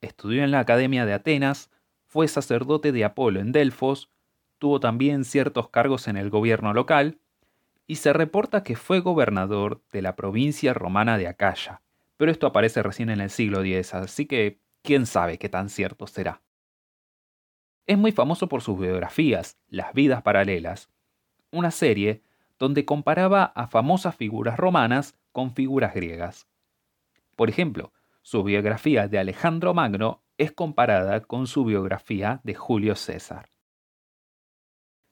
Estudió 0.00 0.42
en 0.42 0.50
la 0.50 0.60
Academia 0.60 1.06
de 1.06 1.12
Atenas, 1.12 1.70
fue 2.06 2.26
sacerdote 2.28 2.92
de 2.92 3.04
Apolo 3.04 3.40
en 3.40 3.52
Delfos, 3.52 4.10
tuvo 4.58 4.80
también 4.80 5.24
ciertos 5.24 5.68
cargos 5.68 6.08
en 6.08 6.16
el 6.16 6.30
gobierno 6.30 6.72
local 6.72 7.18
y 7.86 7.96
se 7.96 8.12
reporta 8.12 8.62
que 8.62 8.74
fue 8.76 9.00
gobernador 9.00 9.82
de 9.92 10.02
la 10.02 10.16
provincia 10.16 10.74
romana 10.74 11.18
de 11.18 11.28
Acaya, 11.28 11.82
pero 12.16 12.30
esto 12.30 12.46
aparece 12.46 12.82
recién 12.82 13.10
en 13.10 13.20
el 13.20 13.30
siglo 13.30 13.62
X, 13.62 13.94
así 13.94 14.26
que 14.26 14.60
quién 14.82 15.06
sabe 15.06 15.38
qué 15.38 15.48
tan 15.48 15.68
cierto 15.68 16.06
será. 16.06 16.42
Es 17.86 17.98
muy 17.98 18.12
famoso 18.12 18.48
por 18.48 18.62
sus 18.62 18.78
biografías, 18.78 19.58
Las 19.68 19.92
vidas 19.94 20.22
paralelas, 20.22 20.90
una 21.50 21.70
serie 21.70 22.22
donde 22.58 22.84
comparaba 22.84 23.44
a 23.44 23.68
famosas 23.68 24.16
figuras 24.16 24.56
romanas 24.56 25.16
con 25.32 25.52
figuras 25.52 25.94
griegas. 25.94 26.48
Por 27.36 27.50
ejemplo, 27.50 27.92
su 28.22 28.42
biografía 28.42 29.08
de 29.08 29.18
Alejandro 29.18 29.74
Magno 29.74 30.22
es 30.38 30.52
comparada 30.52 31.20
con 31.20 31.46
su 31.46 31.64
biografía 31.64 32.40
de 32.42 32.54
Julio 32.54 32.96
César. 32.96 33.50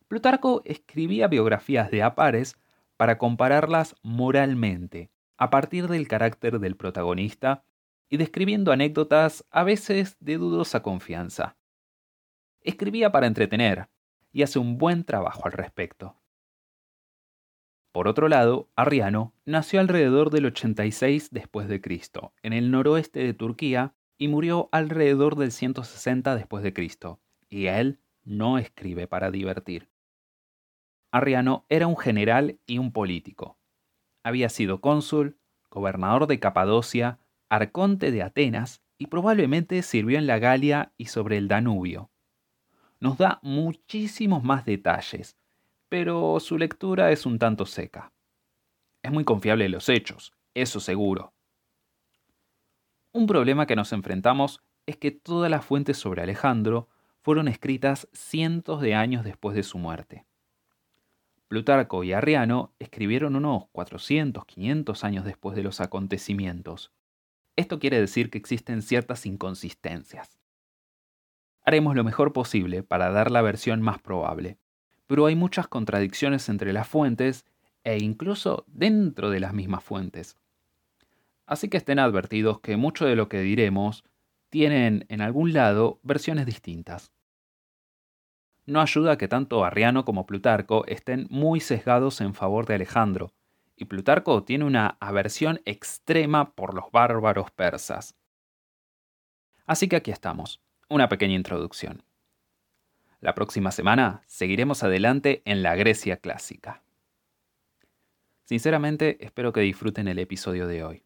Plutarco 0.08 0.62
escribía 0.64 1.28
biografías 1.28 1.90
de 1.90 2.02
Apares 2.02 2.56
para 2.96 3.18
compararlas 3.18 3.96
moralmente, 4.02 5.10
a 5.36 5.50
partir 5.50 5.88
del 5.88 6.08
carácter 6.08 6.58
del 6.58 6.76
protagonista 6.76 7.64
y 8.08 8.16
describiendo 8.16 8.72
anécdotas 8.72 9.44
a 9.50 9.64
veces 9.64 10.16
de 10.20 10.36
dudosa 10.36 10.82
confianza. 10.82 11.56
Escribía 12.60 13.12
para 13.12 13.26
entretener 13.26 13.88
y 14.32 14.42
hace 14.42 14.58
un 14.58 14.78
buen 14.78 15.04
trabajo 15.04 15.46
al 15.46 15.52
respecto. 15.52 16.16
Por 17.92 18.08
otro 18.08 18.28
lado, 18.28 18.68
Arriano 18.74 19.34
nació 19.44 19.78
alrededor 19.78 20.30
del 20.30 20.46
86 20.46 21.30
después 21.30 21.68
de 21.68 21.80
Cristo, 21.80 22.34
en 22.42 22.52
el 22.52 22.72
noroeste 22.72 23.20
de 23.20 23.34
Turquía, 23.34 23.94
y 24.18 24.28
murió 24.28 24.68
alrededor 24.72 25.36
del 25.36 25.52
160 25.52 26.34
después 26.34 26.64
de 26.64 26.72
Cristo, 26.72 27.20
y 27.48 27.66
él 27.66 28.00
no 28.24 28.58
escribe 28.58 29.06
para 29.06 29.30
divertir. 29.30 29.90
Arriano 31.12 31.66
era 31.68 31.86
un 31.86 31.96
general 31.96 32.58
y 32.66 32.78
un 32.78 32.92
político, 32.92 33.58
había 34.24 34.48
sido 34.48 34.80
cónsul, 34.80 35.38
gobernador 35.70 36.26
de 36.26 36.40
Capadocia, 36.40 37.20
arconte 37.48 38.10
de 38.10 38.22
Atenas 38.22 38.82
y 38.98 39.06
probablemente 39.06 39.82
sirvió 39.82 40.18
en 40.18 40.26
la 40.26 40.38
Galia 40.38 40.92
y 40.96 41.06
sobre 41.06 41.36
el 41.36 41.46
Danubio. 41.46 42.10
Nos 42.98 43.18
da 43.18 43.38
muchísimos 43.42 44.42
más 44.42 44.64
detalles, 44.64 45.36
pero 45.88 46.40
su 46.40 46.58
lectura 46.58 47.12
es 47.12 47.26
un 47.26 47.38
tanto 47.38 47.66
seca. 47.66 48.12
Es 49.02 49.12
muy 49.12 49.24
confiable 49.24 49.66
en 49.66 49.72
los 49.72 49.88
hechos, 49.88 50.32
eso 50.54 50.80
seguro. 50.80 51.34
Un 53.12 53.26
problema 53.26 53.66
que 53.66 53.76
nos 53.76 53.92
enfrentamos 53.92 54.60
es 54.86 54.96
que 54.96 55.10
todas 55.10 55.50
las 55.50 55.64
fuentes 55.64 55.98
sobre 55.98 56.22
Alejandro 56.22 56.88
fueron 57.20 57.46
escritas 57.48 58.08
cientos 58.12 58.80
de 58.80 58.94
años 58.94 59.24
después 59.24 59.54
de 59.54 59.62
su 59.62 59.78
muerte. 59.78 60.24
Plutarco 61.48 62.04
y 62.04 62.12
Arriano 62.12 62.72
escribieron 62.78 63.36
unos 63.36 63.68
400, 63.72 64.44
500 64.44 65.04
años 65.04 65.24
después 65.24 65.56
de 65.56 65.62
los 65.62 65.80
acontecimientos. 65.80 66.92
Esto 67.56 67.78
quiere 67.78 68.00
decir 68.00 68.30
que 68.30 68.38
existen 68.38 68.82
ciertas 68.82 69.26
inconsistencias. 69.26 70.38
Haremos 71.64 71.94
lo 71.94 72.04
mejor 72.04 72.32
posible 72.32 72.82
para 72.82 73.10
dar 73.10 73.30
la 73.30 73.42
versión 73.42 73.80
más 73.80 74.00
probable, 74.00 74.58
pero 75.06 75.26
hay 75.26 75.36
muchas 75.36 75.68
contradicciones 75.68 76.48
entre 76.48 76.72
las 76.72 76.88
fuentes 76.88 77.46
e 77.84 77.98
incluso 77.98 78.64
dentro 78.66 79.30
de 79.30 79.40
las 79.40 79.52
mismas 79.54 79.84
fuentes. 79.84 80.36
Así 81.46 81.68
que 81.68 81.76
estén 81.76 81.98
advertidos 81.98 82.60
que 82.60 82.76
mucho 82.76 83.06
de 83.06 83.16
lo 83.16 83.28
que 83.28 83.40
diremos 83.40 84.04
tienen 84.50 85.04
en 85.08 85.20
algún 85.20 85.52
lado 85.52 86.00
versiones 86.02 86.46
distintas. 86.46 87.13
No 88.66 88.80
ayuda 88.80 89.18
que 89.18 89.28
tanto 89.28 89.64
Arriano 89.64 90.04
como 90.04 90.26
Plutarco 90.26 90.86
estén 90.86 91.26
muy 91.30 91.60
sesgados 91.60 92.20
en 92.20 92.34
favor 92.34 92.66
de 92.66 92.74
Alejandro, 92.74 93.32
y 93.76 93.86
Plutarco 93.86 94.42
tiene 94.44 94.64
una 94.64 94.96
aversión 95.00 95.60
extrema 95.64 96.52
por 96.54 96.74
los 96.74 96.90
bárbaros 96.90 97.50
persas. 97.50 98.16
Así 99.66 99.88
que 99.88 99.96
aquí 99.96 100.10
estamos, 100.10 100.62
una 100.88 101.08
pequeña 101.08 101.34
introducción. 101.34 102.02
La 103.20 103.34
próxima 103.34 103.70
semana 103.70 104.22
seguiremos 104.26 104.82
adelante 104.82 105.42
en 105.44 105.62
la 105.62 105.74
Grecia 105.74 106.18
clásica. 106.18 106.82
Sinceramente 108.44 109.24
espero 109.24 109.52
que 109.52 109.62
disfruten 109.62 110.08
el 110.08 110.18
episodio 110.18 110.66
de 110.66 110.84
hoy. 110.84 111.04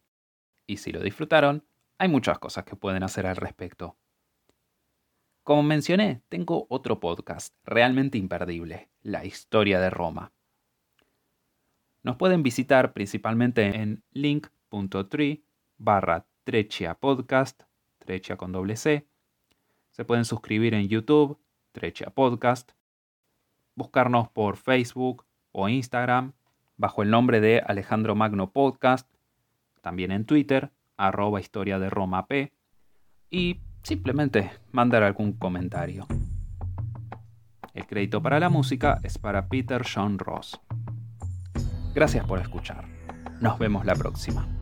Y 0.67 0.77
si 0.77 0.91
lo 0.91 1.01
disfrutaron, 1.01 1.63
hay 1.97 2.09
muchas 2.09 2.37
cosas 2.37 2.65
que 2.65 2.75
pueden 2.75 3.03
hacer 3.03 3.25
al 3.25 3.37
respecto. 3.37 3.95
Como 5.49 5.63
mencioné, 5.63 6.21
tengo 6.29 6.67
otro 6.69 6.99
podcast 6.99 7.55
realmente 7.65 8.19
imperdible, 8.19 8.87
La 9.01 9.25
historia 9.25 9.79
de 9.79 9.89
Roma. 9.89 10.31
Nos 12.03 12.17
pueden 12.17 12.43
visitar 12.43 12.93
principalmente 12.93 13.81
en 13.81 14.03
link.tree 14.11 15.43
barra 15.79 16.27
Trechia 16.43 16.93
Podcast, 16.93 17.63
Trechia 17.97 18.37
con 18.37 18.51
doble 18.51 18.75
C. 18.75 19.07
Se 19.89 20.05
pueden 20.05 20.23
suscribir 20.23 20.75
en 20.75 20.87
YouTube, 20.87 21.39
Trechia 21.71 22.11
Podcast. 22.11 22.73
Buscarnos 23.73 24.29
por 24.29 24.55
Facebook 24.55 25.25
o 25.51 25.67
Instagram 25.67 26.33
bajo 26.77 27.01
el 27.01 27.09
nombre 27.09 27.41
de 27.41 27.63
Alejandro 27.65 28.13
Magno 28.13 28.51
Podcast, 28.51 29.09
también 29.81 30.11
en 30.11 30.25
Twitter, 30.25 30.69
arroba 30.95 31.41
historia 31.41 31.79
de 31.79 31.89
Roma 31.89 32.27
P, 32.27 32.53
y 33.31 33.61
simplemente 33.83 34.51
mandar 34.71 35.03
algún 35.03 35.33
comentario. 35.33 36.07
El 37.73 37.85
crédito 37.85 38.21
para 38.21 38.39
la 38.39 38.49
música 38.49 38.99
es 39.03 39.17
para 39.17 39.47
Peter 39.47 39.83
John 39.83 40.19
Ross. 40.19 40.59
Gracias 41.93 42.25
por 42.25 42.39
escuchar. 42.39 42.85
Nos 43.39 43.57
vemos 43.57 43.85
la 43.85 43.95
próxima. 43.95 44.58